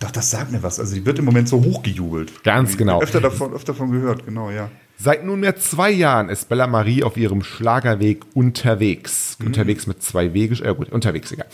Doch, 0.00 0.10
das 0.10 0.30
sagt 0.30 0.52
mir 0.52 0.62
was. 0.62 0.78
Also 0.78 0.94
die 0.94 1.06
wird 1.06 1.18
im 1.18 1.24
Moment 1.24 1.48
so 1.48 1.62
hochgejubelt. 1.62 2.44
Ganz 2.44 2.72
Ich 2.72 2.78
genau. 2.78 3.00
Öfter 3.00 3.20
davon, 3.20 3.54
öfter 3.54 3.72
davon 3.72 3.92
gehört, 3.92 4.26
genau, 4.26 4.50
ja. 4.50 4.70
Seit 4.98 5.24
nunmehr 5.24 5.56
zwei 5.56 5.90
Jahren 5.90 6.28
ist 6.28 6.48
Bella 6.48 6.66
Marie 6.66 7.02
auf 7.02 7.16
ihrem 7.16 7.42
Schlagerweg 7.42 8.22
unterwegs. 8.34 9.38
Unterwegs 9.44 9.86
mit 9.86 10.02
zwei 10.02 10.34
Wege, 10.34 10.62
äh 10.62 10.74
gut, 10.74 10.90
unterwegs, 10.90 11.32
egal. 11.32 11.46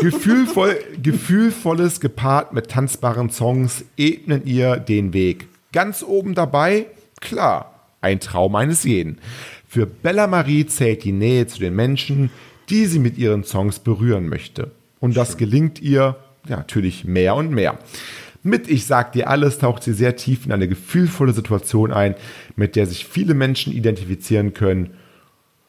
Gefühlvoll, 0.00 0.78
gefühlvolles 1.02 2.00
gepaart 2.00 2.52
mit 2.52 2.68
tanzbaren 2.70 3.30
Songs 3.30 3.84
ebnen 3.96 4.44
ihr 4.46 4.76
den 4.76 5.12
Weg. 5.14 5.48
Ganz 5.72 6.02
oben 6.02 6.34
dabei, 6.34 6.86
klar, 7.20 7.76
ein 8.02 8.20
Traum 8.20 8.54
eines 8.54 8.84
jeden. 8.84 9.18
Für 9.76 9.84
Bella 9.84 10.26
Marie 10.26 10.64
zählt 10.64 11.04
die 11.04 11.12
Nähe 11.12 11.46
zu 11.46 11.60
den 11.60 11.74
Menschen, 11.74 12.30
die 12.70 12.86
sie 12.86 12.98
mit 12.98 13.18
ihren 13.18 13.44
Songs 13.44 13.78
berühren 13.78 14.26
möchte. 14.26 14.70
Und 15.00 15.18
das 15.18 15.36
gelingt 15.36 15.82
ihr 15.82 16.16
ja, 16.48 16.56
natürlich 16.56 17.04
mehr 17.04 17.34
und 17.34 17.50
mehr. 17.50 17.78
Mit 18.42 18.70
Ich 18.70 18.86
sag 18.86 19.12
dir 19.12 19.28
alles 19.28 19.58
taucht 19.58 19.82
sie 19.82 19.92
sehr 19.92 20.16
tief 20.16 20.46
in 20.46 20.52
eine 20.52 20.66
gefühlvolle 20.66 21.34
Situation 21.34 21.92
ein, 21.92 22.14
mit 22.54 22.74
der 22.74 22.86
sich 22.86 23.04
viele 23.04 23.34
Menschen 23.34 23.70
identifizieren 23.70 24.54
können. 24.54 24.94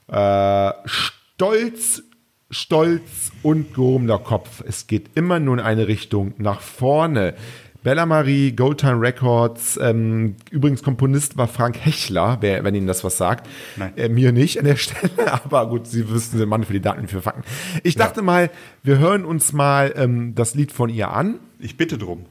Äh, 0.07 0.71
stolz, 0.85 2.01
stolz 2.49 3.33
und 3.43 3.73
gehobener 3.73 4.19
Kopf. 4.19 4.63
Es 4.65 4.87
geht 4.87 5.09
immer 5.15 5.41
nur 5.41 5.55
in 5.55 5.59
eine 5.59 5.89
Richtung 5.89 6.33
nach 6.37 6.61
vorne. 6.61 7.33
Bella 7.83 8.05
Marie, 8.05 8.51
Goldtime 8.51 8.99
Records, 9.01 9.79
ähm, 9.81 10.35
übrigens 10.51 10.83
Komponist 10.83 11.37
war 11.37 11.47
Frank 11.47 11.77
Hechler, 11.79 12.37
wer, 12.41 12.63
wenn 12.63 12.75
Ihnen 12.75 12.87
das 12.87 13.03
was 13.03 13.17
sagt. 13.17 13.47
Nein. 13.75 13.93
Äh, 13.95 14.09
mir 14.09 14.31
nicht 14.31 14.59
an 14.59 14.65
der 14.65 14.75
Stelle, 14.77 15.31
aber 15.31 15.67
gut, 15.69 15.87
Sie 15.87 16.09
wissen, 16.09 16.39
den 16.39 16.49
Mann 16.49 16.63
für 16.63 16.73
die 16.73 16.81
Daten, 16.81 17.07
für 17.07 17.21
Fakten. 17.21 17.43
Ich 17.83 17.95
dachte 17.95 18.21
mal, 18.21 18.49
wir 18.83 18.97
hören 18.97 19.25
uns 19.25 19.53
mal 19.53 19.93
ähm, 19.95 20.35
das 20.35 20.55
Lied 20.55 20.71
von 20.71 20.89
ihr 20.89 21.11
an. 21.11 21.39
Ich 21.59 21.77
bitte 21.77 21.97
drum. 21.97 22.25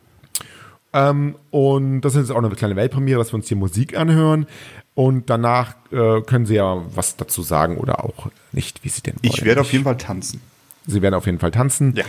Ähm, 0.92 1.36
und 1.50 2.00
das 2.00 2.14
ist 2.14 2.28
jetzt 2.28 2.30
auch 2.30 2.42
eine 2.42 2.50
kleine 2.50 2.76
Weltpremiere, 2.76 3.18
dass 3.18 3.32
wir 3.32 3.36
uns 3.36 3.48
hier 3.48 3.56
Musik 3.56 3.96
anhören. 3.96 4.46
Und 4.94 5.28
danach 5.28 5.74
äh, 5.92 6.22
können 6.22 6.46
Sie 6.46 6.54
ja 6.54 6.82
was 6.94 7.16
dazu 7.16 7.42
sagen 7.42 7.76
oder 7.76 8.04
auch 8.04 8.28
nicht, 8.52 8.82
wie 8.82 8.88
Sie 8.88 9.02
denn 9.02 9.14
wollen. 9.16 9.32
Ich 9.34 9.44
werde 9.44 9.60
auf 9.60 9.72
jeden 9.72 9.84
Fall 9.84 9.98
tanzen. 9.98 10.40
Sie 10.86 11.02
werden 11.02 11.14
auf 11.14 11.26
jeden 11.26 11.38
Fall 11.38 11.50
tanzen. 11.50 11.94
Ja. 11.96 12.04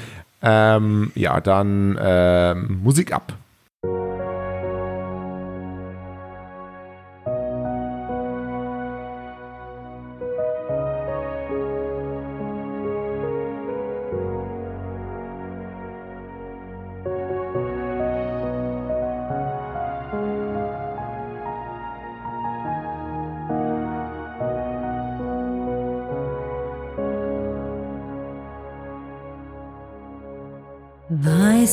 Ähm, 0.50 1.12
ja, 1.14 1.42
dann 1.42 2.00
ähm, 2.02 2.80
Musik 2.82 3.12
ab. 3.12 3.34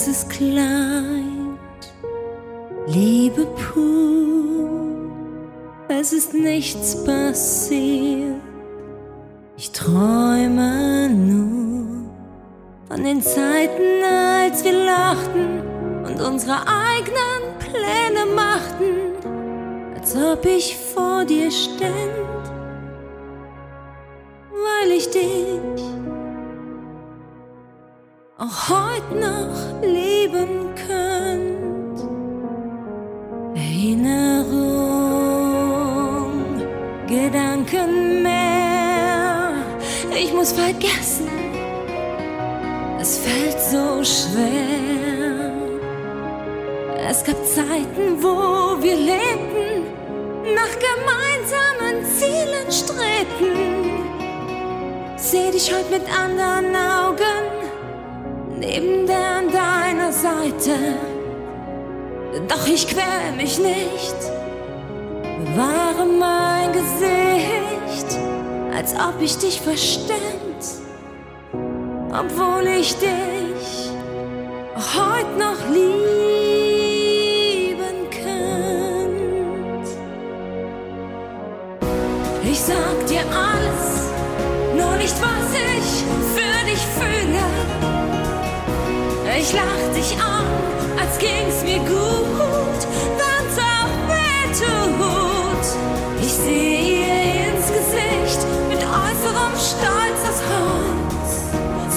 Weißes 0.06 0.28
Kleid, 0.28 1.94
Liebe 2.86 3.46
pur, 3.46 5.08
es 5.88 6.12
ist 6.12 6.34
nichts 6.34 7.02
passiert. 7.06 8.34
Ich 9.56 9.70
träume 9.70 11.08
nur 11.08 12.10
von 12.86 13.02
den 13.02 13.22
Zeiten, 13.22 14.04
als 14.04 14.62
wir 14.62 14.74
lachten 14.74 15.62
und 16.06 16.20
unsere 16.20 16.58
eigenen 16.66 17.58
Pläne 17.58 18.26
machten, 18.34 19.96
als 19.96 20.14
ob 20.14 20.44
ich 20.44 20.76
vor 20.76 21.24
dir 21.24 21.50
ständ, 21.50 22.23
es 43.04 43.18
fällt 43.18 43.60
so 43.60 44.02
schwer. 44.02 45.52
Es 47.06 47.22
gab 47.22 47.36
Zeiten, 47.44 48.22
wo 48.22 48.82
wir 48.82 48.96
lebten, 48.96 49.84
nach 50.54 50.74
gemeinsamen 50.88 52.02
Zielen 52.16 52.68
strebten. 52.72 54.06
Seh 55.18 55.50
dich 55.50 55.70
heute 55.70 55.90
mit 55.90 56.06
anderen 56.18 56.74
Augen 56.74 57.44
neben 58.58 59.06
der 59.06 59.28
an 59.40 59.52
deiner 59.52 60.10
Seite. 60.10 60.74
Doch 62.48 62.66
ich 62.66 62.88
quäl 62.88 63.32
mich 63.36 63.58
nicht, 63.58 64.20
bewahre 65.40 66.06
mein 66.06 66.72
Gesicht, 66.72 68.18
als 68.74 68.94
ob 68.94 69.20
ich 69.20 69.36
dich 69.36 69.60
verständ, 69.60 70.53
obwohl 72.16 72.66
ich 72.68 72.94
dich 72.96 73.90
heute 74.76 75.36
noch 75.36 75.60
lieben 75.72 76.88
könnt. 78.10 79.88
Ich 82.44 82.60
sag 82.60 83.06
dir 83.08 83.24
alles, 83.34 84.10
nur 84.76 84.96
nicht 84.96 85.16
was 85.20 85.54
ich 85.54 86.04
für 86.34 86.64
dich 86.64 86.84
fühle. 86.98 87.44
Ich 89.36 89.52
lach 89.52 89.84
dich 89.94 90.12
an, 90.22 90.46
als 90.98 91.18
ging's 91.18 91.64
mir 91.64 91.80
gut, 91.80 92.33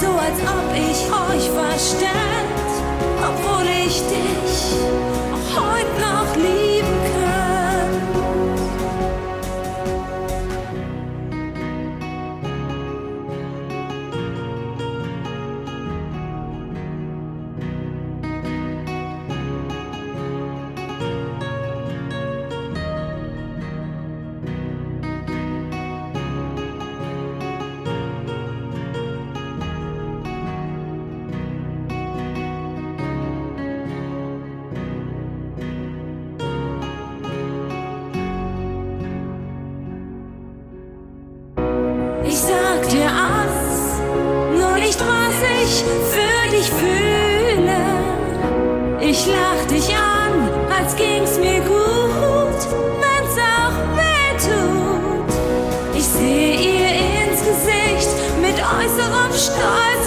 so 0.08 0.18
als 0.18 0.40
ob 0.40 0.68
ich 0.74 1.00
euch 1.04 1.50
verständ, 1.50 2.68
obwohl 3.28 3.66
ich 3.86 3.96
dich 4.14 4.56
auch 5.34 5.60
heute 5.60 6.00
noch 6.00 6.36
lieben 6.36 6.97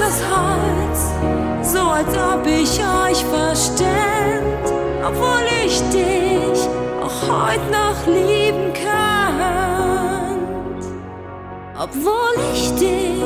das 0.04 0.18
Holz, 0.30 1.00
so 1.74 1.80
als 1.80 2.14
ob 2.34 2.46
ich 2.46 2.80
euch 2.80 3.24
verständ, 3.26 4.66
obwohl 5.08 5.46
ich 5.66 5.78
dich 5.90 6.60
auch 7.04 7.18
heute 7.30 7.72
noch 7.72 8.08
lieben 8.08 8.74
kann 8.74 9.02
obwohl 11.84 12.36
ich 12.54 12.72
dich. 12.76 13.22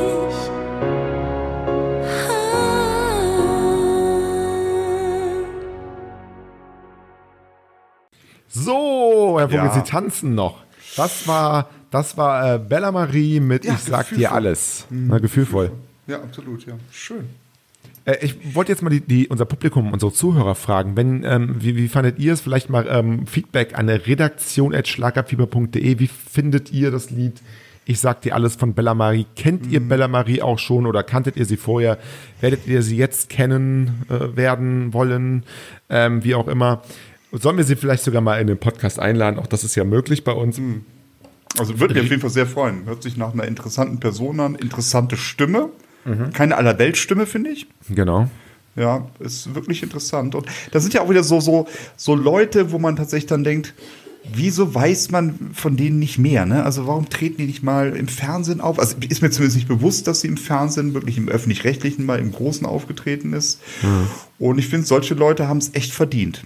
So, 8.47 9.35
Herr 9.38 9.49
Vogel, 9.49 9.65
Ja. 9.65 9.73
Sie 9.73 9.81
tanzen 9.81 10.35
noch. 10.35 10.63
Das 10.95 11.27
war, 11.27 11.69
das 11.91 12.15
war 12.17 12.55
äh, 12.55 12.59
Bella 12.59 12.91
Marie 12.91 13.41
mit 13.41 13.65
Ja, 13.65 13.73
Ich 13.73 13.81
sag 13.81 14.09
dir 14.09 14.31
alles. 14.31 14.85
Na, 14.89 15.19
gefühlvoll. 15.19 15.71
Ja, 16.07 16.21
absolut, 16.21 16.65
ja. 16.65 16.77
Schön. 16.91 17.29
Äh, 18.05 18.17
ich 18.21 18.55
wollte 18.55 18.71
jetzt 18.71 18.81
mal 18.81 18.89
die, 18.89 19.01
die, 19.01 19.27
unser 19.27 19.45
Publikum, 19.45 19.91
unsere 19.91 20.13
Zuhörer 20.13 20.55
fragen, 20.55 20.95
wenn, 20.95 21.23
ähm, 21.23 21.55
wie, 21.59 21.75
wie 21.75 21.87
fandet 21.87 22.19
ihr 22.19 22.33
es? 22.33 22.41
Vielleicht 22.41 22.69
mal 22.69 22.87
ähm, 22.89 23.27
Feedback 23.27 23.77
an 23.77 23.87
der 23.87 24.05
redaktion.schlagerfieber.de. 24.07 25.99
Wie 25.99 26.07
findet 26.07 26.71
ihr 26.71 26.91
das 26.91 27.09
Lied? 27.09 27.41
Ich 27.87 27.99
sag 27.99 28.21
dir 28.21 28.33
alles 28.33 28.55
von 28.55 28.73
Bella 28.73 28.95
Marie. 28.95 29.27
Kennt 29.35 29.67
ihr 29.67 29.79
Bella 29.79 30.07
Marie 30.07 30.41
auch 30.41 30.57
schon 30.57 30.87
oder 30.87 31.03
kanntet 31.03 31.37
ihr 31.37 31.45
sie 31.45 31.57
vorher? 31.57 31.99
Werdet 32.41 32.65
ihr 32.65 32.81
sie 32.81 32.97
jetzt 32.97 33.29
kennen 33.29 34.05
äh, 34.09 34.35
werden 34.35 34.91
wollen? 34.93 35.43
Ähm, 35.89 36.23
wie 36.23 36.33
auch 36.33 36.47
immer. 36.47 36.81
Sollen 37.31 37.57
wir 37.57 37.63
sie 37.63 37.75
vielleicht 37.75 38.03
sogar 38.03 38.21
mal 38.21 38.39
in 38.41 38.47
den 38.47 38.57
Podcast 38.57 38.99
einladen? 38.99 39.39
Auch 39.39 39.47
das 39.47 39.63
ist 39.63 39.75
ja 39.75 39.83
möglich 39.83 40.23
bei 40.23 40.31
uns. 40.31 40.59
Also 41.59 41.79
würde 41.79 41.93
mich 41.93 42.03
auf 42.03 42.09
jeden 42.09 42.21
Fall 42.21 42.31
sehr 42.31 42.47
freuen. 42.47 42.85
Hört 42.85 43.03
sich 43.03 43.17
nach 43.17 43.33
einer 43.33 43.45
interessanten 43.45 43.99
Person 43.99 44.39
an, 44.39 44.55
interessante 44.55 45.15
Stimme. 45.15 45.69
Keine 46.33 46.57
Allerweltstimme, 46.57 47.25
finde 47.25 47.49
ich. 47.49 47.67
Genau. 47.89 48.29
Ja, 48.75 49.07
ist 49.19 49.55
wirklich 49.55 49.81
interessant. 49.83 50.35
Und 50.35 50.47
da 50.71 50.79
sind 50.79 50.93
ja 50.93 51.01
auch 51.01 51.09
wieder 51.09 51.23
so, 51.23 51.39
so, 51.39 51.67
so 51.95 52.13
Leute, 52.13 52.71
wo 52.71 52.79
man 52.79 52.95
tatsächlich 52.95 53.27
dann 53.27 53.43
denkt, 53.43 53.73
wieso 54.33 54.73
weiß 54.73 55.11
man 55.11 55.51
von 55.53 55.77
denen 55.77 55.99
nicht 55.99 56.17
mehr? 56.17 56.45
Ne? 56.45 56.63
Also 56.63 56.87
warum 56.87 57.09
treten 57.09 57.37
die 57.37 57.45
nicht 57.45 57.63
mal 57.63 57.95
im 57.95 58.07
Fernsehen 58.07 58.59
auf? 58.59 58.79
Also 58.79 58.97
ist 59.07 59.21
mir 59.21 59.29
zumindest 59.29 59.57
nicht 59.57 59.67
bewusst, 59.67 60.07
dass 60.07 60.21
sie 60.21 60.27
im 60.27 60.37
Fernsehen, 60.37 60.93
wirklich 60.93 61.17
im 61.17 61.29
öffentlich-rechtlichen 61.29 62.05
mal 62.05 62.19
im 62.19 62.31
Großen 62.31 62.65
aufgetreten 62.65 63.33
ist. 63.33 63.61
Und 64.39 64.57
ich 64.57 64.67
finde, 64.67 64.85
solche 64.85 65.13
Leute 65.13 65.47
haben 65.47 65.59
es 65.59 65.73
echt 65.73 65.93
verdient, 65.93 66.43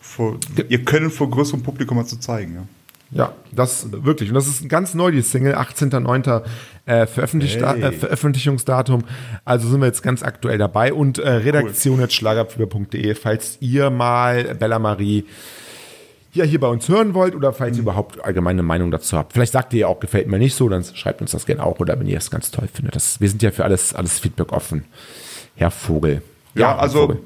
vor, 0.00 0.38
ihr 0.68 0.84
Können 0.84 1.10
vor 1.10 1.30
größerem 1.30 1.62
Publikum 1.62 1.96
mal 1.96 2.06
zu 2.06 2.18
zeigen. 2.18 2.54
Ja. 2.54 2.66
Ja, 3.12 3.34
das 3.52 3.92
wirklich. 3.92 4.30
Und 4.30 4.34
das 4.34 4.46
ist 4.46 4.66
ganz 4.68 4.94
neu, 4.94 5.10
die 5.10 5.20
Single, 5.20 5.54
18.09. 5.54 6.42
Äh, 6.86 7.06
Veröffentlicht 7.06 7.60
Hey. 7.60 7.82
äh, 7.82 7.92
Veröffentlichungsdatum. 7.92 9.04
Also 9.44 9.68
sind 9.68 9.80
wir 9.80 9.86
jetzt 9.86 10.02
ganz 10.02 10.22
aktuell 10.22 10.58
dabei. 10.58 10.92
Und 10.94 11.18
äh, 11.18 11.28
redaktion.schlagerfieber.de, 11.30 13.14
falls 13.14 13.58
ihr 13.60 13.90
mal 13.90 14.54
Bella 14.54 14.78
Marie 14.78 15.26
ja 16.32 16.44
hier 16.44 16.60
bei 16.60 16.68
uns 16.68 16.88
hören 16.88 17.12
wollt 17.14 17.34
oder 17.34 17.52
falls 17.52 17.76
ihr 17.76 17.82
überhaupt 17.82 18.24
allgemeine 18.24 18.62
Meinung 18.62 18.90
dazu 18.90 19.18
habt. 19.18 19.34
Vielleicht 19.34 19.52
sagt 19.52 19.74
ihr 19.74 19.80
ja 19.80 19.86
auch, 19.88 20.00
gefällt 20.00 20.28
mir 20.28 20.38
nicht 20.38 20.54
so, 20.54 20.68
dann 20.68 20.82
schreibt 20.82 21.20
uns 21.20 21.32
das 21.32 21.44
gerne 21.44 21.62
auch 21.62 21.78
oder 21.78 22.00
wenn 22.00 22.06
ihr 22.06 22.16
es 22.16 22.30
ganz 22.30 22.50
toll 22.50 22.68
findet. 22.72 22.96
Das, 22.96 23.20
wir 23.20 23.28
sind 23.28 23.42
ja 23.42 23.50
für 23.50 23.64
alles, 23.64 23.94
alles 23.94 24.18
Feedback 24.18 24.50
offen. 24.52 24.84
Herr 25.56 25.70
Vogel. 25.70 26.22
Ja, 26.54 26.68
Herr 26.68 26.80
also 26.80 27.00
Vogel. 27.02 27.18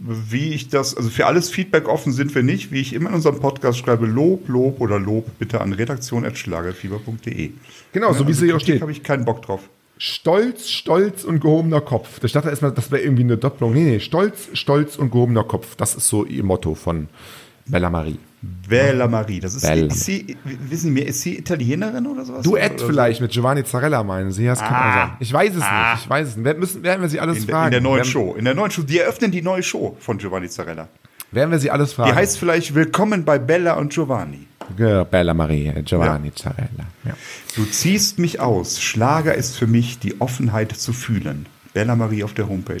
Wie 0.00 0.54
ich 0.54 0.68
das, 0.68 0.96
also 0.96 1.10
für 1.10 1.26
alles 1.26 1.50
Feedback 1.50 1.88
offen 1.88 2.12
sind 2.12 2.34
wir 2.34 2.42
nicht. 2.42 2.72
Wie 2.72 2.80
ich 2.80 2.94
immer 2.94 3.10
in 3.10 3.16
unserem 3.16 3.38
Podcast 3.38 3.78
schreibe, 3.78 4.06
Lob, 4.06 4.48
Lob 4.48 4.80
oder 4.80 4.98
Lob 4.98 5.38
bitte 5.38 5.60
an 5.60 5.72
redaktion.schlagerfieber.de. 5.72 7.50
Genau, 7.92 8.12
so 8.14 8.26
wie 8.26 8.32
es 8.32 8.40
hier 8.40 8.54
auch 8.54 8.58
Kritik 8.58 8.62
steht. 8.62 8.82
habe 8.82 8.92
ich 8.92 9.02
keinen 9.02 9.24
Bock 9.24 9.42
drauf. 9.42 9.68
Stolz, 9.98 10.70
Stolz 10.70 11.24
und 11.24 11.40
gehobener 11.40 11.82
Kopf. 11.82 12.24
Ich 12.24 12.32
dachte 12.32 12.48
erstmal, 12.48 12.72
das 12.72 12.90
wäre 12.90 13.02
irgendwie 13.02 13.24
eine 13.24 13.36
Doppelung. 13.36 13.74
Nee, 13.74 13.84
nee, 13.84 14.00
Stolz, 14.00 14.48
Stolz 14.54 14.96
und 14.96 15.10
gehobener 15.10 15.44
Kopf. 15.44 15.76
Das 15.76 15.94
ist 15.94 16.08
so 16.08 16.24
ihr 16.24 16.42
Motto 16.42 16.74
von 16.74 17.08
Bella 17.66 17.90
Marie. 17.90 18.18
Bella 18.42 19.06
Marie, 19.06 19.38
das 19.40 19.54
ist, 19.54 19.62
Bella. 19.62 19.86
ist 19.88 20.04
sie, 20.04 20.36
wissen 20.44 20.84
Sie 20.86 20.90
mir, 20.90 21.06
ist 21.06 21.20
sie 21.20 21.36
Italienerin 21.38 22.06
oder 22.06 22.24
sowas? 22.24 22.42
Duett 22.42 22.74
oder 22.80 22.86
vielleicht 22.86 23.20
mit 23.20 23.32
Giovanni 23.32 23.64
Zarella, 23.64 24.02
meinen 24.02 24.32
Sie? 24.32 24.46
Das 24.46 24.60
kann 24.60 24.72
Ah. 24.72 24.94
sein. 25.08 25.16
Ich 25.20 25.30
weiß 25.32 25.50
es 25.50 25.56
nicht. 25.56 26.02
Ich 26.04 26.08
weiß 26.10 26.28
es 26.28 26.36
nicht. 26.36 26.44
Werden, 26.44 26.60
müssen, 26.60 26.82
werden 26.82 27.02
wir 27.02 27.08
sie 27.10 27.20
alles 27.20 27.38
In, 27.38 27.48
fragen? 27.48 27.66
in 27.66 27.70
der 27.72 27.80
neuen 27.82 27.96
werden, 27.96 28.08
Show. 28.10 28.34
In 28.38 28.44
der 28.46 28.54
neuen 28.54 28.70
Show. 28.70 28.82
Die 28.82 28.98
eröffnen 28.98 29.30
die 29.30 29.42
neue 29.42 29.62
Show 29.62 29.94
von 30.00 30.16
Giovanni 30.16 30.48
Zarella. 30.48 30.88
Werden 31.32 31.50
wir 31.50 31.58
sie 31.58 31.70
alles 31.70 31.92
fragen? 31.92 32.10
Die 32.12 32.16
heißt 32.16 32.38
vielleicht 32.38 32.74
Willkommen 32.74 33.24
bei 33.26 33.38
Bella 33.38 33.74
und 33.74 33.92
Giovanni. 33.92 34.46
ja, 34.78 35.04
Bella 35.04 35.34
Marie, 35.34 35.66
äh, 35.66 35.82
Giovanni 35.82 36.32
Zarella. 36.34 36.86
Ja. 37.04 37.12
Du 37.56 37.64
ziehst 37.66 38.18
mich 38.18 38.40
aus. 38.40 38.80
Schlager 38.80 39.34
ist 39.34 39.56
für 39.58 39.66
mich 39.66 39.98
die 39.98 40.18
Offenheit 40.20 40.72
zu 40.72 40.92
fühlen. 40.94 41.44
Bella 41.74 41.94
Marie 41.94 42.24
auf 42.24 42.32
der 42.32 42.48
Homepage. 42.48 42.80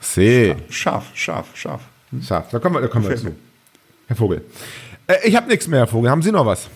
See. 0.00 0.56
Scharf, 0.70 1.04
scharf, 1.14 1.48
scharf. 1.54 1.82
Scharf. 2.26 2.48
Da 2.50 2.58
kommen 2.58 2.76
wir, 2.76 2.80
da 2.80 2.88
kommen 2.88 3.06
wir 3.08 3.16
zu. 3.16 3.34
Herr 4.06 4.16
Vogel. 4.16 4.42
Äh, 5.06 5.28
ich 5.28 5.36
habe 5.36 5.48
nichts 5.48 5.68
mehr, 5.68 5.80
Herr 5.80 5.86
Vogel. 5.86 6.10
Haben 6.10 6.22
Sie 6.22 6.32
noch 6.32 6.46
was? 6.46 6.68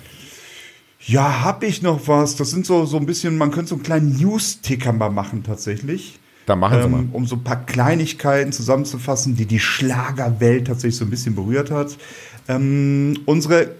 Ja, 1.00 1.42
hab 1.42 1.62
ich 1.62 1.82
noch 1.82 2.06
was. 2.08 2.36
Das 2.36 2.50
sind 2.50 2.66
so, 2.66 2.84
so 2.84 2.96
ein 2.96 3.06
bisschen, 3.06 3.38
man 3.38 3.50
könnte 3.50 3.70
so 3.70 3.74
einen 3.76 3.84
kleinen 3.84 4.16
News-Ticker 4.16 4.92
mal 4.92 5.10
machen 5.10 5.42
tatsächlich. 5.44 6.18
Dann 6.46 6.58
machen 6.58 6.78
Sie 6.78 6.84
ähm, 6.84 6.90
mal. 6.90 7.04
Um 7.12 7.26
so 7.26 7.36
ein 7.36 7.44
paar 7.44 7.64
Kleinigkeiten 7.64 8.52
zusammenzufassen, 8.52 9.36
die 9.36 9.46
die 9.46 9.60
Schlagerwelt 9.60 10.66
tatsächlich 10.66 10.96
so 10.96 11.04
ein 11.04 11.10
bisschen 11.10 11.34
berührt 11.34 11.70
hat. 11.70 11.96
Ähm, 12.48 13.20
unsere 13.26 13.72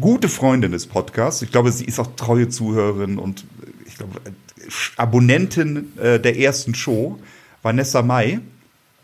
gute 0.00 0.28
Freundin 0.28 0.72
des 0.72 0.86
Podcasts, 0.86 1.42
ich 1.42 1.50
glaube, 1.50 1.72
sie 1.72 1.84
ist 1.84 1.98
auch 1.98 2.08
treue 2.16 2.48
Zuhörerin 2.48 3.18
und 3.18 3.40
äh, 3.40 3.70
ich 3.86 3.96
glaube, 3.96 4.20
äh, 4.24 4.30
Abonnentin 4.96 5.96
äh, 5.96 6.18
der 6.18 6.38
ersten 6.38 6.74
Show, 6.74 7.18
Vanessa 7.62 8.02
Mai, 8.02 8.40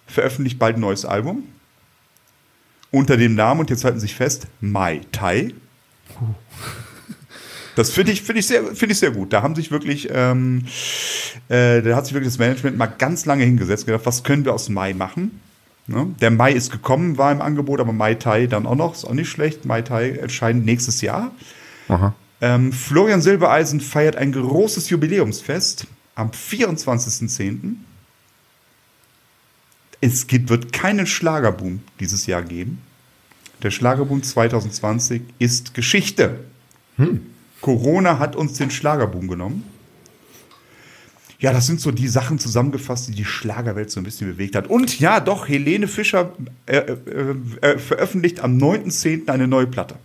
veröffentlicht 0.06 0.58
bald 0.58 0.76
ein 0.76 0.80
neues 0.80 1.04
Album. 1.04 1.44
Unter 2.92 3.16
dem 3.16 3.34
Namen, 3.34 3.60
und 3.60 3.70
jetzt 3.70 3.84
halten 3.84 3.98
Sie 3.98 4.06
sich 4.06 4.14
fest, 4.14 4.46
Mai 4.60 5.00
Tai. 5.10 5.52
Das 7.74 7.90
finde 7.90 8.12
ich, 8.12 8.22
finde 8.22 8.40
ich, 8.40 8.46
sehr, 8.46 8.62
finde 8.74 8.92
ich 8.92 8.98
sehr 8.98 9.10
gut. 9.10 9.32
Da 9.32 9.42
haben 9.42 9.54
sich 9.54 9.70
wirklich, 9.70 10.08
ähm, 10.12 10.66
äh, 11.48 11.80
da 11.80 11.96
hat 11.96 12.04
sich 12.04 12.14
wirklich 12.14 12.30
das 12.30 12.38
Management 12.38 12.76
mal 12.76 12.86
ganz 12.86 13.24
lange 13.24 13.44
hingesetzt 13.44 13.84
und 13.84 13.86
gedacht, 13.86 14.06
was 14.06 14.22
können 14.22 14.44
wir 14.44 14.52
aus 14.52 14.68
Mai 14.68 14.92
machen? 14.92 15.40
Ne? 15.86 16.14
Der 16.20 16.30
Mai 16.30 16.52
ist 16.52 16.70
gekommen, 16.70 17.18
war 17.18 17.32
im 17.32 17.40
Angebot, 17.40 17.80
aber 17.80 17.92
Mai 17.92 18.14
Tai 18.14 18.46
dann 18.46 18.66
auch 18.66 18.76
noch, 18.76 18.94
ist 18.94 19.04
auch 19.04 19.14
nicht 19.14 19.30
schlecht. 19.30 19.64
Mai 19.64 19.82
Tai 19.82 20.10
erscheint 20.10 20.64
nächstes 20.64 21.00
Jahr. 21.00 21.32
Ähm, 22.40 22.72
Florian 22.72 23.22
Silbereisen 23.22 23.80
feiert 23.80 24.16
ein 24.16 24.32
großes 24.32 24.90
Jubiläumsfest 24.90 25.86
am 26.14 26.30
24.10. 26.30 27.76
Es 30.02 30.26
gibt, 30.26 30.50
wird 30.50 30.72
keinen 30.72 31.06
Schlagerboom 31.06 31.80
dieses 32.00 32.26
Jahr 32.26 32.42
geben. 32.42 32.82
Der 33.62 33.70
Schlagerboom 33.70 34.22
2020 34.22 35.22
ist 35.38 35.74
Geschichte. 35.74 36.40
Corona 37.60 38.18
hat 38.18 38.34
uns 38.34 38.54
den 38.54 38.72
Schlagerboom 38.72 39.28
genommen. 39.28 39.64
Ja, 41.38 41.52
das 41.52 41.66
sind 41.66 41.80
so 41.80 41.92
die 41.92 42.08
Sachen 42.08 42.40
zusammengefasst, 42.40 43.08
die 43.08 43.12
die 43.12 43.24
Schlagerwelt 43.24 43.90
so 43.92 44.00
ein 44.00 44.04
bisschen 44.04 44.28
bewegt 44.28 44.56
hat. 44.56 44.66
Und 44.66 44.98
ja, 44.98 45.20
doch, 45.20 45.48
Helene 45.48 45.86
Fischer 45.86 46.32
äh, 46.66 46.78
äh, 46.78 47.34
äh, 47.60 47.78
veröffentlicht 47.78 48.40
am 48.40 48.58
9.10. 48.58 49.28
eine 49.28 49.48
neue 49.48 49.66
Platte. 49.66 49.96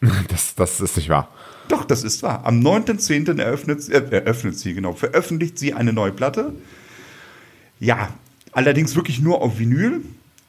Das, 0.28 0.54
das 0.54 0.80
ist 0.80 0.96
nicht 0.96 1.08
wahr. 1.08 1.28
Doch, 1.68 1.84
das 1.84 2.04
ist 2.04 2.22
wahr. 2.22 2.42
Am 2.44 2.60
9.10. 2.60 3.38
Eröffnet, 3.38 3.88
äh, 3.88 4.02
eröffnet 4.10 4.58
sie, 4.58 4.74
genau, 4.74 4.94
veröffentlicht 4.94 5.58
sie 5.58 5.74
eine 5.74 5.92
neue 5.92 6.12
Platte. 6.12 6.54
Ja, 7.80 8.10
allerdings 8.56 8.96
wirklich 8.96 9.20
nur 9.20 9.42
auf 9.42 9.58
Vinyl. 9.58 10.00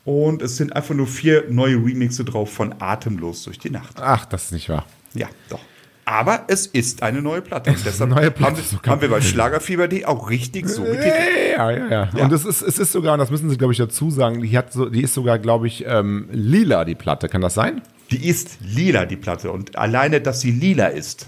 Und 0.05 0.41
es 0.41 0.55
sind 0.55 0.73
einfach 0.73 0.95
nur 0.95 1.05
vier 1.05 1.43
neue 1.49 1.75
Remixe 1.75 2.23
drauf 2.23 2.49
von 2.51 2.73
Atemlos 2.79 3.43
durch 3.43 3.59
die 3.59 3.69
Nacht. 3.69 3.97
Ach, 3.99 4.25
das 4.25 4.45
ist 4.45 4.51
nicht 4.53 4.69
wahr. 4.69 4.85
Ja, 5.13 5.27
doch. 5.49 5.59
Aber 6.05 6.45
es 6.47 6.65
ist 6.67 7.03
eine 7.03 7.21
neue 7.21 7.41
Platte. 7.41 7.71
Und 7.71 7.85
deshalb 7.85 8.09
neue 8.11 8.31
Platte, 8.31 8.61
haben, 8.61 8.89
haben 8.89 9.01
wir 9.01 9.09
bei 9.09 9.19
Schlagerfieber.de 9.19 10.05
auch 10.05 10.29
richtig 10.29 10.69
so 10.69 10.83
betitelt. 10.83 11.13
Ja, 11.57 11.69
ja, 11.69 11.87
ja. 11.89 12.09
Ja. 12.15 12.23
Und 12.23 12.31
es 12.31 12.45
ist, 12.45 12.61
es 12.61 12.79
ist 12.79 12.93
sogar, 12.93 13.11
und 13.11 13.19
das 13.19 13.29
müssen 13.29 13.49
Sie, 13.49 13.57
glaube 13.57 13.73
ich, 13.73 13.79
dazu 13.79 14.09
sagen, 14.09 14.41
die, 14.41 14.57
hat 14.57 14.71
so, 14.71 14.87
die 14.87 15.01
ist 15.01 15.13
sogar, 15.13 15.37
glaube 15.37 15.67
ich, 15.67 15.83
ähm, 15.85 16.29
lila, 16.31 16.85
die 16.85 16.95
Platte. 16.95 17.27
Kann 17.27 17.41
das 17.41 17.55
sein? 17.55 17.81
Die 18.11 18.25
ist 18.29 18.59
lila, 18.61 19.05
die 19.05 19.17
Platte. 19.17 19.51
Und 19.51 19.75
alleine, 19.75 20.21
dass 20.21 20.39
sie 20.39 20.51
lila 20.51 20.87
ist, 20.87 21.27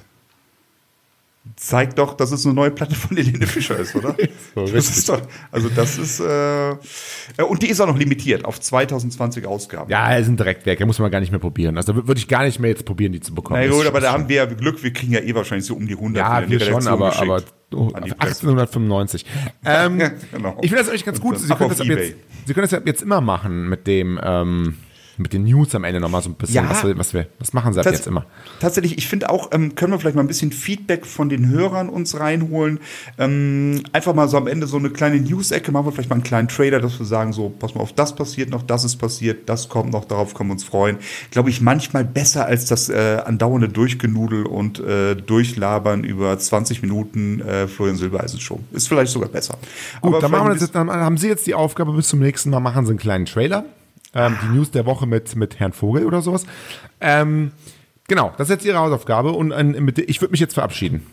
zeigt 1.55 1.97
doch, 1.97 2.15
dass 2.15 2.31
es 2.31 2.45
eine 2.45 2.53
neue 2.53 2.71
Platte 2.71 2.95
von 2.95 3.15
Helene 3.15 3.47
Fischer 3.47 3.77
ist, 3.77 3.95
oder? 3.95 4.15
So, 4.55 4.65
das 4.65 4.97
ist 4.97 5.09
doch, 5.09 5.21
also 5.51 5.69
das 5.69 5.97
ist, 5.97 6.19
äh, 6.19 6.71
äh, 6.71 6.75
und 7.47 7.61
die 7.61 7.67
ist 7.67 7.79
auch 7.79 7.87
noch 7.87 7.97
limitiert 7.97 8.45
auf 8.45 8.59
2020 8.59 9.45
Ausgaben. 9.45 9.89
Ja, 9.89 10.09
er 10.09 10.19
ist 10.19 10.27
ein 10.27 10.37
Direktwerk, 10.37 10.79
da 10.79 10.85
muss 10.85 10.99
man 10.99 11.11
gar 11.11 11.19
nicht 11.19 11.31
mehr 11.31 11.39
probieren. 11.39 11.77
Also 11.77 11.93
da 11.93 12.07
würde 12.07 12.19
ich 12.19 12.27
gar 12.27 12.43
nicht 12.43 12.59
mehr 12.59 12.71
jetzt 12.71 12.85
probieren, 12.85 13.11
die 13.13 13.19
zu 13.19 13.33
bekommen. 13.33 13.61
Na 13.63 13.71
gut, 13.71 13.85
aber 13.85 13.99
da 13.99 14.11
haben 14.11 14.27
wir 14.27 14.35
ja 14.37 14.45
Glück, 14.45 14.83
wir 14.83 14.91
kriegen 14.91 15.13
ja 15.13 15.19
eh 15.19 15.33
wahrscheinlich 15.35 15.65
so 15.65 15.75
um 15.75 15.87
die 15.87 15.93
100 15.93 16.17
Ja, 16.17 16.41
die 16.41 16.51
wir 16.51 16.59
schon, 16.59 16.87
aber, 16.87 17.15
aber 17.19 17.43
oh, 17.73 17.89
An 17.93 18.03
die 18.03 18.11
auf 18.11 18.17
Presse. 18.17 18.47
1895. 18.47 19.25
Ähm, 19.65 19.97
Genau. 20.31 20.57
Ich 20.61 20.69
finde 20.69 20.83
das 20.83 20.89
eigentlich 20.89 21.05
ganz 21.05 21.21
gut. 21.21 21.39
Sie 21.39 21.53
können, 21.53 21.69
das 21.69 21.85
jetzt, 21.85 22.15
Sie 22.45 22.53
können 22.53 22.67
das 22.69 22.81
jetzt 22.85 23.01
immer 23.01 23.21
machen 23.21 23.69
mit 23.69 23.87
dem, 23.87 24.19
ähm, 24.21 24.77
mit 25.19 25.33
den 25.33 25.43
News 25.43 25.75
am 25.75 25.83
Ende 25.83 25.99
nochmal 25.99 26.21
so 26.21 26.29
ein 26.29 26.35
bisschen. 26.35 26.63
Ja. 26.63 26.69
Was, 26.69 26.83
wir, 26.83 26.97
was, 26.97 27.13
wir, 27.13 27.27
was 27.39 27.53
machen 27.53 27.73
Sie 27.73 27.79
ab 27.79 27.85
jetzt 27.85 28.07
immer? 28.07 28.25
Tatsächlich, 28.59 28.97
ich 28.97 29.07
finde 29.07 29.29
auch, 29.29 29.49
ähm, 29.51 29.75
können 29.75 29.91
wir 29.91 29.99
vielleicht 29.99 30.15
mal 30.15 30.23
ein 30.23 30.27
bisschen 30.27 30.51
Feedback 30.51 31.05
von 31.05 31.29
den 31.29 31.49
Hörern 31.49 31.89
uns 31.89 32.19
reinholen. 32.19 32.79
Ähm, 33.17 33.83
einfach 33.91 34.13
mal 34.15 34.29
so 34.29 34.37
am 34.37 34.47
Ende 34.47 34.65
so 34.65 34.77
eine 34.77 34.89
kleine 34.89 35.19
News-Ecke, 35.19 35.71
machen 35.71 35.87
wir 35.87 35.91
vielleicht 35.91 36.09
mal 36.09 36.15
einen 36.15 36.23
kleinen 36.23 36.47
Trailer, 36.47 36.79
dass 36.79 36.97
wir 36.99 37.05
sagen, 37.05 37.33
so, 37.33 37.49
pass 37.49 37.75
mal 37.75 37.81
auf, 37.81 37.93
das 37.93 38.15
passiert 38.15 38.49
noch, 38.49 38.63
das 38.63 38.83
ist 38.83 38.95
passiert, 38.95 39.49
das 39.49 39.69
kommt 39.69 39.91
noch, 39.91 40.05
darauf 40.05 40.33
können 40.33 40.49
wir 40.49 40.53
uns 40.53 40.63
freuen. 40.63 40.97
Glaube 41.31 41.49
ich, 41.49 41.61
manchmal 41.61 42.05
besser 42.05 42.45
als 42.45 42.65
das 42.65 42.89
äh, 42.89 43.21
andauernde 43.25 43.67
Durchgenudel 43.69 44.45
und 44.45 44.79
äh, 44.79 45.15
Durchlabern 45.15 46.03
über 46.03 46.37
20 46.37 46.81
Minuten 46.81 47.41
äh, 47.41 47.67
Florian 47.67 47.97
Silbereisen 47.97 48.39
Show. 48.39 48.59
Ist 48.71 48.87
vielleicht 48.87 49.11
sogar 49.11 49.29
besser. 49.29 49.57
Gut, 50.01 50.13
Aber 50.13 50.21
dann, 50.21 50.31
machen 50.31 50.47
wir 50.47 50.53
das 50.53 50.61
jetzt, 50.61 50.75
dann 50.75 50.89
haben 50.89 51.17
Sie 51.17 51.27
jetzt 51.27 51.45
die 51.45 51.55
Aufgabe, 51.55 51.91
bis 51.93 52.07
zum 52.07 52.19
nächsten 52.19 52.49
Mal 52.49 52.59
machen 52.59 52.85
Sie 52.85 52.91
einen 52.91 52.99
kleinen 52.99 53.25
Trailer. 53.25 53.65
Ähm, 54.13 54.37
die 54.43 54.55
News 54.57 54.71
der 54.71 54.85
Woche 54.85 55.05
mit, 55.05 55.35
mit 55.35 55.59
Herrn 55.59 55.71
Vogel 55.73 56.05
oder 56.05 56.21
sowas. 56.21 56.45
Ähm, 56.99 57.51
genau, 58.07 58.33
das 58.37 58.47
ist 58.49 58.55
jetzt 58.55 58.65
Ihre 58.65 58.79
Hausaufgabe 58.79 59.31
und 59.31 59.51
äh, 59.51 59.63
mit, 59.63 59.99
ich 59.99 60.19
würde 60.21 60.31
mich 60.31 60.39
jetzt 60.39 60.55
verabschieden. 60.55 61.05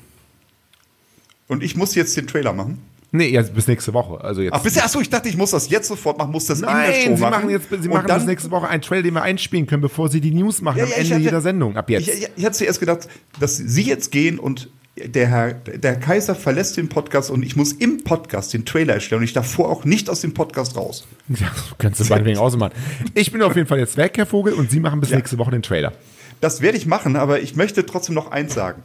und 1.48 1.62
ich 1.62 1.76
muss 1.76 1.94
jetzt 1.94 2.16
den 2.16 2.26
Trailer 2.26 2.52
machen. 2.52 2.78
Nee, 3.12 3.28
jetzt 3.28 3.54
bis 3.54 3.68
nächste 3.68 3.94
Woche. 3.94 4.22
Also 4.22 4.42
jetzt. 4.42 4.52
Ach, 4.52 4.62
bisher, 4.62 4.84
achso, 4.84 5.00
ich 5.00 5.08
dachte, 5.08 5.28
ich 5.28 5.36
muss 5.36 5.52
das 5.52 5.70
jetzt 5.70 5.86
sofort 5.88 6.18
machen, 6.18 6.32
muss 6.32 6.46
das 6.46 6.58
in 6.60 6.66
der 6.66 6.74
Nein, 6.74 6.92
Show 6.92 7.14
Sie 7.16 7.20
machen. 7.22 7.30
machen 7.30 7.50
jetzt, 7.50 7.68
Sie 7.70 7.76
Und 7.76 7.88
machen 7.88 8.06
dann- 8.08 8.18
bis 8.18 8.26
nächste 8.26 8.50
Woche 8.50 8.68
einen 8.68 8.82
Trailer, 8.82 9.02
den 9.04 9.14
wir 9.14 9.22
einspielen 9.22 9.66
können, 9.66 9.80
bevor 9.82 10.08
Sie 10.08 10.20
die 10.20 10.32
News 10.32 10.60
machen 10.60 10.78
Ja, 10.78 10.84
am 10.84 10.90
ja, 10.90 10.96
ich 10.96 11.02
Ende 11.04 11.14
hatte- 11.14 11.24
jeder 11.24 11.40
Sendung. 11.40 11.76
Ab 11.76 11.88
jetzt. 11.88 12.08
Ich, 12.08 12.14
ich, 12.22 12.28
ich 12.34 12.44
hatte 12.44 12.56
zuerst 12.58 12.80
gedacht, 12.80 13.08
dass 13.38 13.56
Sie 13.56 13.82
jetzt 13.82 14.10
gehen 14.10 14.38
und 14.38 14.68
der 14.96 15.26
Herr, 15.28 15.52
der 15.54 15.96
Kaiser 16.00 16.34
verlässt 16.34 16.76
den 16.76 16.88
Podcast 16.88 17.30
und 17.30 17.42
ich 17.42 17.54
muss 17.56 17.72
im 17.72 18.02
Podcast 18.04 18.54
den 18.54 18.64
Trailer 18.64 18.94
erstellen 18.94 19.20
und 19.20 19.24
ich 19.24 19.32
davor 19.34 19.68
auch 19.68 19.84
nicht 19.84 20.08
aus 20.08 20.20
dem 20.22 20.32
Podcast 20.34 20.76
raus. 20.76 21.06
Ja, 21.28 21.50
kannst 21.78 22.00
du 22.00 22.04
meinetwegen 22.04 22.38
ausmachen. 22.38 22.72
Ich 23.14 23.32
bin 23.32 23.42
auf 23.42 23.56
jeden 23.56 23.66
Fall 23.68 23.78
jetzt 23.78 23.96
weg, 23.96 24.12
Herr 24.16 24.26
Vogel, 24.26 24.52
und 24.54 24.70
Sie 24.70 24.80
machen 24.80 25.00
bis 25.00 25.10
Ja. 25.10 25.16
nächste 25.16 25.38
Woche 25.38 25.50
den 25.50 25.62
Trailer. 25.62 25.92
Das 26.40 26.60
werde 26.60 26.78
ich 26.78 26.86
machen, 26.86 27.16
aber 27.16 27.40
ich 27.40 27.56
möchte 27.56 27.84
trotzdem 27.84 28.14
noch 28.14 28.30
eins 28.30 28.54
sagen. 28.54 28.82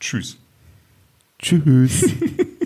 Tschüss. 0.00 0.36
Tschüss. 1.40 2.04